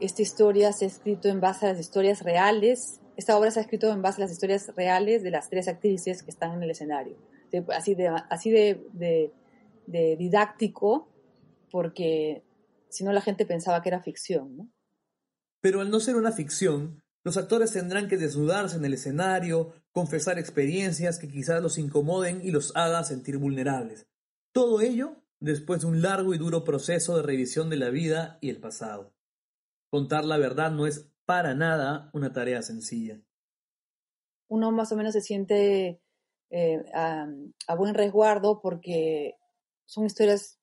esta 0.00 0.22
historia 0.22 0.72
se 0.72 0.86
ha 0.86 0.88
escrito 0.88 1.28
en 1.28 1.40
base 1.40 1.66
a 1.66 1.70
las 1.70 1.80
historias 1.80 2.22
reales, 2.22 3.00
esta 3.16 3.36
obra 3.36 3.50
se 3.50 3.58
ha 3.58 3.62
escrito 3.62 3.92
en 3.92 4.00
base 4.00 4.22
a 4.22 4.24
las 4.24 4.32
historias 4.32 4.72
reales 4.74 5.22
de 5.22 5.30
las 5.30 5.50
tres 5.50 5.68
actrices 5.68 6.22
que 6.22 6.30
están 6.30 6.54
en 6.54 6.62
el 6.62 6.70
escenario. 6.70 7.16
Así 7.74 7.94
de, 7.94 8.08
así 8.08 8.50
de, 8.50 9.32
de, 9.86 10.16
didáctico, 10.16 11.08
porque 11.70 12.42
si 12.90 13.04
no 13.04 13.12
la 13.12 13.20
gente 13.20 13.46
pensaba 13.46 13.82
que 13.82 13.88
era 13.88 14.02
ficción. 14.02 14.56
¿no? 14.56 14.70
Pero 15.60 15.80
al 15.80 15.90
no 15.90 16.00
ser 16.00 16.16
una 16.16 16.32
ficción, 16.32 17.02
los 17.24 17.36
actores 17.36 17.72
tendrán 17.72 18.08
que 18.08 18.16
desnudarse 18.16 18.76
en 18.76 18.84
el 18.84 18.94
escenario, 18.94 19.72
confesar 19.92 20.38
experiencias 20.38 21.18
que 21.18 21.28
quizás 21.28 21.62
los 21.62 21.78
incomoden 21.78 22.40
y 22.42 22.50
los 22.50 22.74
haga 22.76 23.04
sentir 23.04 23.38
vulnerables. 23.38 24.06
Todo 24.52 24.80
ello 24.80 25.22
después 25.40 25.82
de 25.82 25.88
un 25.88 26.02
largo 26.02 26.34
y 26.34 26.38
duro 26.38 26.64
proceso 26.64 27.16
de 27.16 27.22
revisión 27.22 27.70
de 27.70 27.76
la 27.76 27.90
vida 27.90 28.38
y 28.40 28.50
el 28.50 28.60
pasado. 28.60 29.14
Contar 29.90 30.24
la 30.24 30.38
verdad 30.38 30.70
no 30.70 30.86
es 30.86 31.10
para 31.24 31.54
nada 31.54 32.10
una 32.12 32.32
tarea 32.32 32.62
sencilla. 32.62 33.20
Uno 34.48 34.72
más 34.72 34.90
o 34.92 34.96
menos 34.96 35.12
se 35.12 35.20
siente 35.20 36.00
eh, 36.50 36.82
a, 36.94 37.26
buen 37.76 37.94
resguardo 37.94 38.60
porque 38.62 39.36
son 39.84 40.06
historias 40.06 40.57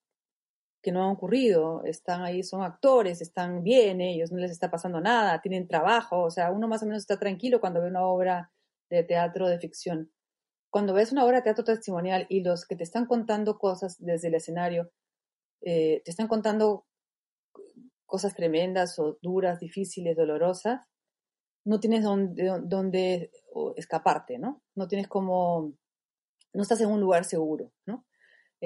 que 0.86 0.92
no 0.94 1.04
han 1.04 1.12
ocurrido, 1.12 1.84
están 1.84 2.22
ahí, 2.22 2.44
son 2.44 2.62
actores, 2.62 3.22
están 3.22 3.64
bien, 3.64 4.00
ellos 4.02 4.32
no 4.32 4.38
les 4.38 4.52
está 4.52 4.72
pasando 4.72 5.02
nada, 5.02 5.42
tienen 5.42 5.68
trabajo, 5.68 6.22
o 6.22 6.32
sea, 6.32 6.52
uno 6.52 6.68
más 6.68 6.84
o 6.84 6.86
menos 6.86 7.02
está 7.02 7.20
tranquilo 7.20 7.60
cuando 7.60 7.82
ve 7.82 7.90
una 7.90 8.06
obra 8.06 8.52
de 8.90 9.04
teatro 9.04 9.50
de 9.50 9.60
ficción 9.60 10.12
cuando 10.76 10.94
ves 10.94 11.14
una 11.14 11.24
obra 11.24 11.38
de 11.38 11.44
teatro 11.44 11.64
testimonial 11.64 12.26
y 12.28 12.44
los 12.44 12.66
que 12.66 12.76
te 12.76 12.84
están 12.84 13.06
contando 13.06 13.58
cosas 13.58 13.96
desde 13.98 14.28
el 14.28 14.34
escenario, 14.36 14.92
eh, 15.62 16.02
te 16.04 16.12
están 16.12 16.28
contando 16.28 16.86
cosas 18.06 18.36
tremendas 18.36 19.00
o 19.00 19.18
duras, 19.22 19.62
difíciles, 19.62 20.18
dolorosas, 20.18 20.82
no 21.64 21.80
tienes 21.80 22.04
dónde, 22.04 23.32
escaparte, 23.78 24.38
¿no? 24.38 24.64
No 24.76 24.90
tienes 24.90 25.08
como, 25.08 25.72
no 26.52 26.62
estás 26.62 26.82
en 26.82 26.90
un 26.90 27.00
lugar 27.00 27.24
seguro, 27.24 27.72
¿no? 27.86 28.06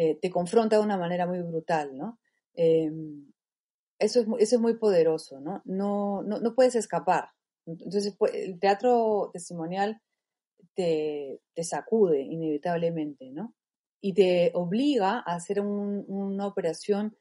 Eh, 0.02 0.18
te 0.22 0.30
confronta 0.30 0.78
de 0.78 0.82
una 0.82 0.98
manera 0.98 1.28
muy 1.28 1.42
brutal, 1.42 1.98
¿no? 1.98 2.22
Em, 2.54 3.34
eso, 4.00 4.22
es, 4.22 4.28
eso 4.40 4.56
es 4.56 4.62
muy 4.62 4.78
poderoso, 4.78 5.42
¿no? 5.42 5.62
No, 5.66 6.24
no, 6.24 6.40
no 6.40 6.56
puedes 6.56 6.76
escapar. 6.76 7.32
Entonces, 7.66 8.16
pues, 8.18 8.34
el 8.34 8.62
teatro 8.62 9.30
testimonial 9.34 10.02
te, 10.74 11.42
sacude 11.64 12.22
inevitablemente, 12.22 13.30
¿no? 13.32 13.54
Y 14.00 14.14
te 14.14 14.52
obliga 14.54 15.22
a 15.26 15.36
hacer 15.36 15.60
una 15.60 16.48
operación 16.48 17.18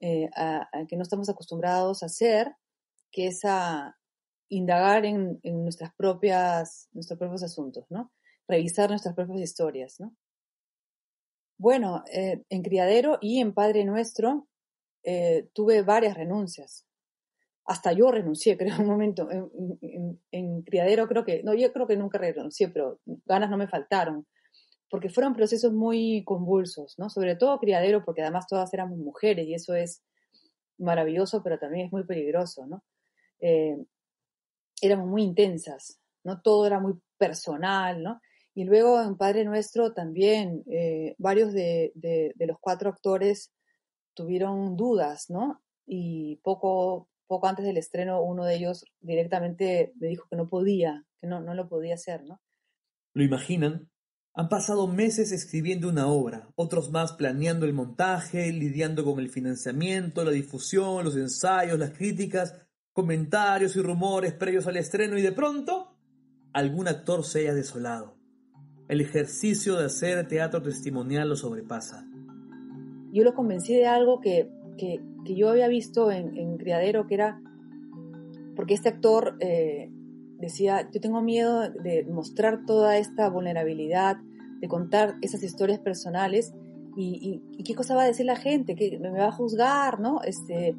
eh, 0.00 0.30
que 0.88 0.96
no 0.96 1.02
estamos 1.02 1.28
acostumbrados 1.28 2.02
a 2.02 2.06
hacer, 2.06 2.54
que 3.12 3.26
es 3.26 3.44
a 3.44 3.98
indagar 4.48 5.04
en, 5.04 5.40
nuestras 5.42 5.94
propias, 5.94 6.88
nuestros 6.92 7.18
propios 7.18 7.42
asuntos, 7.42 7.84
¿no? 7.90 8.12
Revisar 8.48 8.88
nuestras 8.88 9.14
propias 9.14 9.40
historias, 9.40 10.00
¿no? 10.00 10.16
Bueno, 11.56 12.02
eh, 12.12 12.42
en 12.48 12.62
Criadero 12.62 13.18
y 13.20 13.40
en 13.40 13.54
Padre 13.54 13.84
Nuestro 13.84 14.48
eh, 15.02 15.48
tuve 15.52 15.82
varias 15.82 16.16
renuncias 16.16 16.86
hasta 17.64 17.92
yo 17.92 18.10
renuncié, 18.10 18.56
creo, 18.58 18.78
un 18.78 18.86
momento. 18.86 19.28
En, 19.30 20.62
criadero 20.62 21.08
creo 21.08 21.24
que, 21.24 21.42
no, 21.42 21.54
yo 21.54 21.72
creo 21.72 21.86
que 21.86 21.96
nunca 21.96 22.18
renuncié, 22.18 22.68
pero 22.68 23.00
ganas 23.24 23.50
no 23.50 23.56
me 23.56 23.68
faltaron, 23.68 24.26
porque 24.90 25.08
fueron 25.08 25.34
procesos 25.34 25.72
muy 25.72 26.22
convulsos, 26.24 26.94
¿no? 26.98 27.08
Sobre 27.10 27.36
todo 27.36 27.58
criadero, 27.58 28.04
porque 28.04 28.22
además 28.22 28.46
todas 28.46 28.72
éramos 28.74 28.98
mujeres 28.98 29.46
y 29.46 29.54
eso 29.54 29.74
es 29.74 30.02
maravilloso, 30.78 31.42
pero 31.42 31.58
también 31.58 31.86
es 31.86 31.92
muy 31.92 32.04
peligroso, 32.04 32.66
¿no? 32.66 32.84
Eh, 33.40 33.76
éramos 34.80 35.06
muy 35.08 35.22
intensas, 35.22 35.98
¿no? 36.22 36.40
Todo 36.42 36.66
era 36.66 36.80
muy 36.80 36.94
personal, 37.18 38.02
¿no? 38.02 38.20
Y 38.54 38.64
luego 38.64 39.02
en 39.02 39.16
Padre 39.16 39.44
Nuestro 39.44 39.92
también 39.92 40.62
eh, 40.70 41.14
varios 41.18 41.52
de, 41.52 41.92
de 41.94 42.46
los 42.46 42.58
cuatro 42.60 42.90
actores 42.90 43.52
tuvieron 44.14 44.76
dudas, 44.76 45.28
¿no? 45.28 45.60
Y 45.86 46.36
poco, 46.36 47.08
poco 47.26 47.46
antes 47.46 47.64
del 47.64 47.76
estreno, 47.76 48.22
uno 48.22 48.44
de 48.44 48.54
ellos 48.54 48.84
directamente 49.00 49.92
me 49.96 50.08
dijo 50.08 50.26
que 50.30 50.36
no 50.36 50.48
podía, 50.48 51.04
que 51.20 51.26
no, 51.26 51.40
no 51.40 51.54
lo 51.54 51.68
podía 51.68 51.94
hacer, 51.94 52.24
¿no? 52.24 52.40
¿Lo 53.12 53.22
imaginan? 53.22 53.90
Han 54.36 54.48
pasado 54.48 54.88
meses 54.88 55.30
escribiendo 55.30 55.88
una 55.88 56.08
obra, 56.08 56.48
otros 56.56 56.90
más 56.90 57.12
planeando 57.12 57.66
el 57.66 57.72
montaje, 57.72 58.50
lidiando 58.50 59.04
con 59.04 59.20
el 59.20 59.30
financiamiento, 59.30 60.24
la 60.24 60.32
difusión, 60.32 61.04
los 61.04 61.16
ensayos, 61.16 61.78
las 61.78 61.90
críticas, 61.90 62.56
comentarios 62.92 63.76
y 63.76 63.82
rumores 63.82 64.32
previos 64.32 64.66
al 64.66 64.76
estreno 64.76 65.16
y 65.16 65.22
de 65.22 65.30
pronto 65.30 65.96
algún 66.52 66.88
actor 66.88 67.24
se 67.24 67.40
haya 67.40 67.54
desolado. 67.54 68.13
El 68.88 69.00
ejercicio 69.00 69.76
de 69.76 69.86
hacer 69.86 70.26
teatro 70.28 70.62
testimonial 70.62 71.28
lo 71.28 71.36
sobrepasa. 71.36 72.06
Yo 73.12 73.22
lo 73.24 73.34
convencí 73.34 73.74
de 73.74 73.86
algo 73.86 74.20
que 74.20 74.50
que, 74.76 75.00
yo 75.24 75.50
había 75.50 75.68
visto 75.68 76.10
en, 76.10 76.56
Criadero, 76.58 77.06
que 77.06 77.14
era 77.14 77.40
porque 78.56 78.74
este 78.74 78.88
actor 78.88 79.36
eh, 79.40 79.90
decía, 80.38 80.88
yo 80.92 81.00
tengo 81.00 81.22
miedo 81.22 81.70
de 81.70 82.04
mostrar 82.04 82.64
toda 82.66 82.98
esta 82.98 83.28
vulnerabilidad, 83.28 84.16
de 84.60 84.68
contar 84.68 85.16
esas 85.22 85.42
historias 85.42 85.80
personales 85.80 86.54
y, 86.96 87.42
qué 87.64 87.74
cosa 87.74 87.96
va 87.96 88.02
a 88.02 88.06
decir 88.06 88.26
la 88.26 88.36
gente, 88.36 88.76
que 88.76 88.98
me 88.98 89.10
va 89.10 89.28
a 89.28 89.32
juzgar, 89.32 89.98
¿no? 89.98 90.22
Este, 90.22 90.76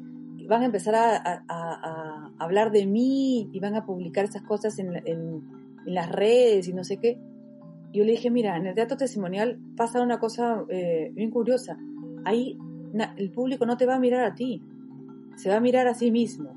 van 0.48 0.62
a 0.62 0.66
empezar 0.66 0.94
a, 0.94 2.32
hablar 2.38 2.70
de 2.70 2.86
mí 2.86 3.50
y 3.52 3.60
van 3.60 3.74
a 3.74 3.84
publicar 3.84 4.24
esas 4.24 4.42
cosas 4.42 4.78
en, 4.78 5.56
las 5.84 6.10
redes 6.10 6.66
y 6.66 6.72
no 6.72 6.82
sé 6.82 6.96
qué. 6.96 7.18
Yo 7.92 8.04
le 8.04 8.12
dije, 8.12 8.30
mira, 8.30 8.56
en 8.56 8.66
el 8.66 8.74
teatro 8.74 8.96
testimonial 8.96 9.58
pasa 9.76 10.02
una 10.02 10.18
cosa 10.18 10.64
eh, 10.68 11.10
bien 11.14 11.30
curiosa. 11.30 11.78
Hay 12.24 12.58
el 13.16 13.30
público 13.30 13.66
no 13.66 13.76
te 13.76 13.86
va 13.86 13.96
a 13.96 13.98
mirar 13.98 14.24
a 14.24 14.34
ti, 14.34 14.62
se 15.36 15.50
va 15.50 15.56
a 15.56 15.60
mirar 15.60 15.86
a 15.86 15.94
sí 15.94 16.10
mismo, 16.10 16.54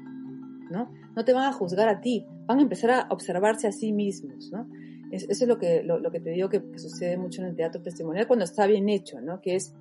¿no? 0.70 0.92
No 1.16 1.26
te 1.26 1.34
van 1.34 1.46
a 1.46 1.54
juzgar 1.54 1.90
a 1.90 2.02
ti, 2.02 2.26
van 2.46 2.60
a 2.60 2.62
empezar 2.62 2.92
a 2.92 3.08
observarse 3.10 3.68
a 3.68 3.72
sí 3.72 3.92
mismos, 3.92 4.52
¿no? 4.52 4.68
eso 5.12 5.26
es 5.28 5.48
lo 5.48 5.58
que, 5.58 5.82
lo, 5.84 6.12
que 6.12 6.20
te 6.20 6.30
digo 6.30 6.50
que, 6.50 6.62
sucede 6.78 7.18
mucho 7.18 7.42
en 7.42 7.48
el 7.48 7.56
teatro 7.56 7.82
testimonial 7.82 8.28
cuando 8.28 8.46
está 8.46 8.68
bien 8.68 8.90
hecho, 8.90 9.20
¿no? 9.22 9.42
Que 9.42 9.56
es, 9.56 9.74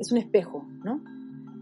es 0.00 0.10
un 0.10 0.18
espejo, 0.18 0.66
¿no? 0.82 1.00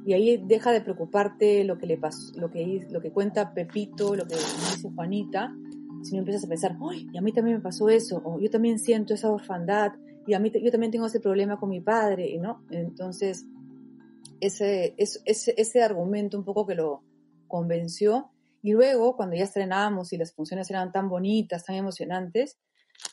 Y 0.06 0.14
ahí 0.14 0.42
deja 0.46 0.72
de 0.72 0.80
preocuparte 0.80 1.62
lo 1.64 1.76
que 1.76 1.86
le 1.86 1.98
pasó, 1.98 2.32
lo 2.40 2.50
que, 2.50 2.86
lo 2.90 3.02
que 3.02 3.10
cuenta 3.10 3.52
Pepito, 3.52 4.16
lo 4.16 4.26
que 4.26 4.34
dice 4.36 4.90
Juanita, 4.94 5.54
sino 6.02 6.18
empiezas 6.18 6.44
a 6.44 6.48
pensar, 6.48 6.76
¡ay! 6.90 7.08
Y 7.12 7.18
a 7.18 7.20
mí 7.20 7.32
también 7.32 7.56
me 7.56 7.62
pasó 7.62 7.88
eso, 7.88 8.20
o 8.24 8.38
yo 8.40 8.50
también 8.50 8.78
siento 8.78 9.14
esa 9.14 9.30
orfandad, 9.30 9.92
y 10.26 10.34
a 10.34 10.38
mí 10.38 10.50
yo 10.50 10.70
también 10.70 10.92
tengo 10.92 11.06
ese 11.06 11.20
problema 11.20 11.58
con 11.58 11.68
mi 11.68 11.80
padre, 11.80 12.38
¿no? 12.38 12.64
Entonces, 12.70 13.44
ese, 14.40 14.94
ese, 14.96 15.54
ese 15.56 15.82
argumento 15.82 16.38
un 16.38 16.44
poco 16.44 16.66
que 16.66 16.74
lo 16.74 17.02
convenció. 17.48 18.30
Y 18.62 18.72
luego, 18.72 19.16
cuando 19.16 19.36
ya 19.36 19.44
estrenamos 19.44 20.12
y 20.12 20.18
las 20.18 20.32
funciones 20.32 20.70
eran 20.70 20.92
tan 20.92 21.08
bonitas, 21.08 21.64
tan 21.64 21.76
emocionantes, 21.76 22.58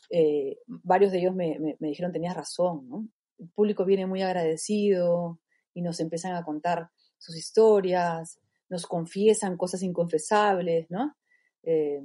eh, 0.09 0.57
varios 0.67 1.11
de 1.11 1.19
ellos 1.19 1.35
me, 1.35 1.57
me, 1.59 1.87
dijeron, 1.87 2.11
tenías 2.11 2.35
razón, 2.35 2.87
¿no? 2.87 3.07
El 3.37 3.49
público 3.49 3.85
viene 3.85 4.05
muy 4.05 4.21
agradecido 4.21 5.39
y 5.73 5.81
nos 5.81 5.99
empiezan 5.99 6.35
a 6.35 6.43
contar 6.43 6.89
sus 7.17 7.35
historias, 7.37 8.39
nos 8.69 8.85
confiesan 8.85 9.57
cosas 9.57 9.81
inconfesables, 9.81 10.89
¿no? 10.89 11.15
Eh, 11.63 12.01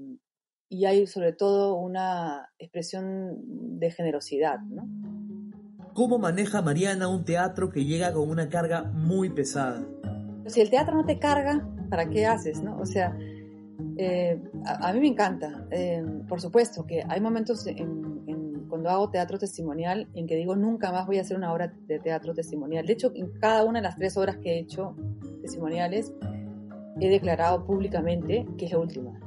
y 0.69 0.87
hay 0.87 1.07
sobre 1.07 1.33
todo 1.33 1.75
una 1.75 2.51
expresión 2.59 3.39
de 3.79 3.91
generosidad, 3.91 4.61
¿no? 4.61 4.89
¿Cómo 5.95 6.19
maneja 6.19 6.61
Mariana 6.61 7.07
un 7.07 7.25
teatro 7.25 7.71
que 7.71 7.85
llega 7.85 8.13
con 8.13 8.29
una 8.29 8.49
carga 8.49 8.83
muy 8.83 9.31
pesada? 9.31 9.87
Si 10.47 10.61
el 10.61 10.69
teatro 10.69 10.97
no 10.97 11.05
te 11.05 11.21
carga, 11.21 11.69
¿para 11.89 12.11
qué 12.11 12.27
haces? 12.27 12.63
No? 12.63 12.77
O 12.79 12.85
sea, 12.85 13.17
eh, 13.97 14.43
a, 14.65 14.93
mí 14.93 15.01
me 15.01 15.07
encanta. 15.09 15.67
Eh, 15.71 16.05
por 16.29 16.41
supuesto 16.41 16.85
que 16.85 17.05
hay 17.09 17.21
momentos 17.21 17.65
cuando 18.69 18.91
hago 18.91 19.09
teatro 19.11 19.39
testimonial 19.39 20.09
en 20.15 20.27
que 20.27 20.35
digo 20.35 20.57
nunca 20.57 20.91
más 20.91 21.07
voy 21.07 21.19
a 21.19 21.21
hacer 21.21 21.37
una 21.37 21.53
obra 21.53 21.73
de 21.87 22.01
teatro 22.01 22.35
testimonial. 22.35 22.85
De 22.85 22.95
hecho, 22.95 23.13
en 23.15 23.31
cada 23.39 23.65
una 23.65 23.79
de 23.79 23.85
las 23.85 23.97
tres 23.97 24.17
obras 24.17 24.39
que 24.39 24.55
he 24.55 24.59
hecho 24.59 24.97
testimoniales, 25.43 26.13
he 27.01 27.09
declarado 27.09 27.65
públicamente 27.65 28.47
que 28.59 28.67
es 28.67 28.73
la 28.73 28.79
última. 28.79 29.21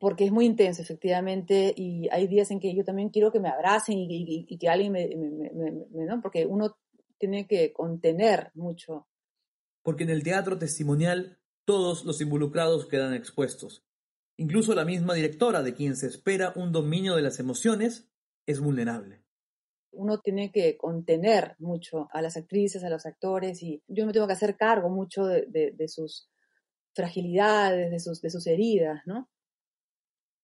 Porque 0.00 0.24
es 0.24 0.32
muy 0.32 0.46
intenso, 0.46 0.80
efectivamente, 0.80 1.74
y 1.76 2.08
hay 2.10 2.26
días 2.26 2.50
en 2.50 2.58
que 2.58 2.74
yo 2.74 2.84
también 2.84 3.10
quiero 3.10 3.30
que 3.30 3.38
me 3.38 3.50
abracen 3.50 3.96
y, 3.98 4.56
que 4.56 4.68
alguien 4.68 4.92
me, 4.92 5.10
¿no? 5.92 6.22
Porque 6.22 6.46
uno 6.46 6.78
tiene 7.18 7.46
que 7.46 7.70
contener 7.74 8.50
mucho. 8.54 9.06
Porque 9.82 10.04
en 10.04 10.10
el 10.10 10.22
teatro 10.22 10.58
testimonial 10.58 11.38
todos 11.66 12.06
los 12.06 12.18
involucrados 12.22 12.86
quedan 12.86 13.12
expuestos. 13.12 13.84
Incluso 14.38 14.74
la 14.74 14.86
misma 14.86 15.12
directora, 15.12 15.62
de 15.62 15.74
quien 15.74 15.94
se 15.96 16.06
espera 16.06 16.54
un 16.56 16.72
dominio 16.72 17.14
de 17.14 17.22
las 17.22 17.38
emociones, 17.38 18.08
es 18.46 18.58
vulnerable. 18.58 19.22
Uno 19.92 20.18
tiene 20.20 20.50
que 20.50 20.78
contener 20.78 21.56
mucho 21.58 22.08
a 22.10 22.22
las 22.22 22.38
actrices, 22.38 22.82
a 22.84 22.88
los 22.88 23.04
actores, 23.04 23.62
y 23.62 23.82
yo 23.86 24.06
me 24.06 24.14
tengo 24.14 24.26
que 24.26 24.32
hacer 24.32 24.56
cargo 24.56 24.88
mucho 24.88 25.26
de, 25.26 25.88
sus 25.88 26.30
fragilidades, 26.94 27.90
de 27.90 28.00
sus, 28.00 28.22
de 28.22 28.30
sus 28.30 28.46
heridas, 28.46 29.02
¿no? 29.04 29.28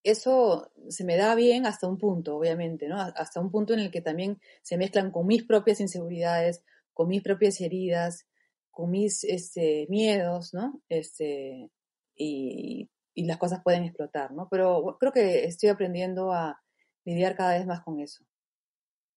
Eso 0.06 0.70
se 0.88 1.04
me 1.04 1.16
da 1.16 1.34
bien 1.34 1.66
hasta 1.66 1.88
un 1.88 1.98
punto, 1.98 2.36
obviamente, 2.36 2.86
¿no? 2.86 2.96
Hasta 3.00 3.40
un 3.40 3.50
punto 3.50 3.74
en 3.74 3.80
el 3.80 3.90
que 3.90 4.00
también 4.00 4.40
se 4.62 4.78
mezclan 4.78 5.10
con 5.10 5.26
mis 5.26 5.42
propias 5.44 5.80
inseguridades, 5.80 6.62
con 6.94 7.08
mis 7.08 7.22
propias 7.22 7.60
heridas, 7.60 8.24
con 8.70 8.90
mis 8.90 9.24
este, 9.24 9.88
miedos, 9.90 10.54
¿no? 10.54 10.80
Este, 10.88 11.72
y, 12.14 12.88
y 13.14 13.24
las 13.26 13.36
cosas 13.38 13.62
pueden 13.64 13.82
explotar, 13.82 14.30
¿no? 14.32 14.46
Pero 14.48 14.96
creo 15.00 15.10
que 15.10 15.44
estoy 15.44 15.70
aprendiendo 15.70 16.32
a 16.32 16.62
lidiar 17.04 17.34
cada 17.34 17.58
vez 17.58 17.66
más 17.66 17.82
con 17.82 17.98
eso. 17.98 18.24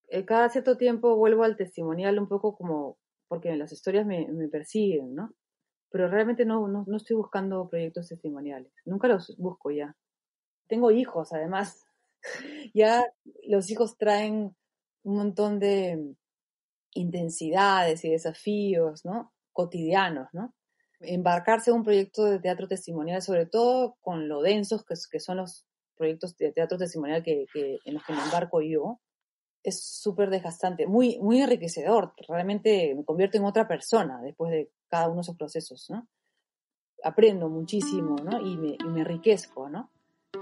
Eh, 0.08 0.26
cada 0.26 0.50
cierto 0.50 0.76
tiempo 0.76 1.16
vuelvo 1.18 1.44
al 1.44 1.56
testimonial 1.56 2.18
un 2.18 2.28
poco 2.28 2.56
como, 2.56 2.98
porque 3.28 3.56
las 3.56 3.72
historias 3.72 4.08
me, 4.08 4.28
me 4.30 4.48
persiguen, 4.48 5.14
¿no? 5.14 5.36
Pero 5.92 6.10
realmente 6.10 6.46
no, 6.46 6.68
no, 6.68 6.84
no 6.88 6.98
estoy 6.98 7.16
buscando 7.16 7.70
proyectos 7.70 8.08
testimoniales. 8.08 8.74
Nunca 8.86 9.08
los 9.08 9.36
busco 9.38 9.70
ya. 9.70 9.96
Tengo 10.70 10.92
hijos, 10.92 11.34
además. 11.34 11.86
ya 12.74 13.06
los 13.46 13.70
hijos 13.70 13.98
traen 13.98 14.56
un 15.04 15.16
montón 15.18 15.60
de 15.60 16.16
intensidades 16.94 18.06
y 18.06 18.10
desafíos, 18.10 19.04
¿no? 19.04 19.34
Cotidianos, 19.52 20.30
¿no? 20.32 20.54
embarcarse 21.02 21.72
en 21.72 21.78
un 21.78 21.84
proyecto 21.84 22.26
de 22.26 22.40
teatro 22.40 22.68
testimonial, 22.68 23.22
sobre 23.22 23.46
todo 23.46 23.98
con 24.02 24.28
lo 24.28 24.42
densos 24.42 24.84
que, 24.84 25.20
son 25.20 25.38
los 25.38 25.66
proyectos 25.96 26.36
de 26.38 26.52
teatro 26.52 26.78
testimonial 26.78 27.24
que, 27.24 27.46
en 27.86 27.94
los 27.94 28.04
que 28.04 28.14
me 28.14 28.22
embarco 28.22 28.62
yo, 28.62 29.00
es 29.64 29.84
súper 29.84 30.30
desgastante, 30.30 30.88
muy, 30.88 31.20
muy 31.20 31.42
enriquecedor. 31.42 32.14
Realmente 32.28 32.96
me 32.96 33.04
convierto 33.04 33.38
en 33.38 33.46
otra 33.46 33.68
persona 33.68 34.22
después 34.22 34.52
de 34.52 34.72
cada 34.88 35.08
uno 35.08 35.16
de 35.16 35.22
esos 35.22 35.38
procesos, 35.38 35.90
¿no? 35.90 36.08
Aprendo 37.04 37.50
muchísimo, 37.50 38.16
¿no? 38.18 38.40
Y 38.46 38.58
me, 38.58 38.78
y 38.80 38.88
me 38.88 39.02
enriquezco, 39.02 39.70
¿no? 39.70 39.92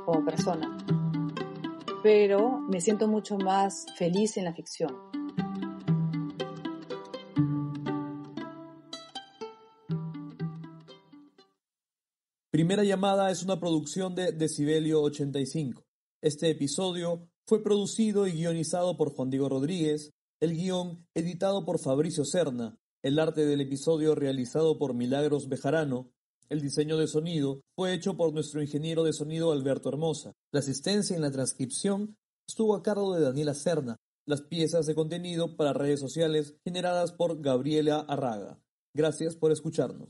Como 0.07 0.23
persona. 0.23 0.77
Pero 2.01 2.61
me 2.61 2.79
siento 2.79 3.09
mucho 3.09 3.37
más 3.37 3.85
feliz 3.97 4.37
en 4.37 4.45
la 4.45 4.53
ficción. 4.53 4.95
Primera 12.49 12.85
llamada 12.85 13.29
es 13.31 13.43
una 13.43 13.59
producción 13.59 14.15
de 14.15 14.31
Decibelio 14.31 15.01
85. 15.01 15.85
Este 16.21 16.51
episodio 16.51 17.27
fue 17.45 17.61
producido 17.61 18.27
y 18.27 18.31
guionizado 18.31 18.95
por 18.95 19.13
Juan 19.13 19.29
Diego 19.29 19.49
Rodríguez, 19.49 20.13
el 20.39 20.53
guion 20.53 21.05
editado 21.15 21.65
por 21.65 21.79
Fabricio 21.79 22.23
Serna, 22.23 22.79
el 23.03 23.19
arte 23.19 23.45
del 23.45 23.59
episodio 23.59 24.15
realizado 24.15 24.79
por 24.79 24.93
Milagros 24.93 25.49
Bejarano, 25.49 26.13
el 26.49 26.61
diseño 26.61 26.97
de 26.97 27.07
sonido 27.07 27.61
fue 27.75 27.93
hecho 27.93 28.15
por 28.15 28.33
nuestro 28.33 28.61
ingeniero 28.61 29.03
de 29.03 29.13
sonido 29.13 29.51
Alberto 29.51 29.89
Hermosa. 29.89 30.33
La 30.51 30.59
asistencia 30.59 31.15
en 31.15 31.21
la 31.21 31.31
transcripción 31.31 32.15
estuvo 32.47 32.75
a 32.75 32.83
cargo 32.83 33.15
de 33.15 33.21
Daniela 33.21 33.53
Serna. 33.53 33.97
Las 34.25 34.41
piezas 34.41 34.85
de 34.85 34.95
contenido 34.95 35.55
para 35.55 35.73
redes 35.73 35.99
sociales 35.99 36.55
generadas 36.65 37.11
por 37.11 37.41
Gabriela 37.41 37.99
Arraga. 37.99 38.59
Gracias 38.93 39.35
por 39.35 39.51
escucharnos. 39.51 40.09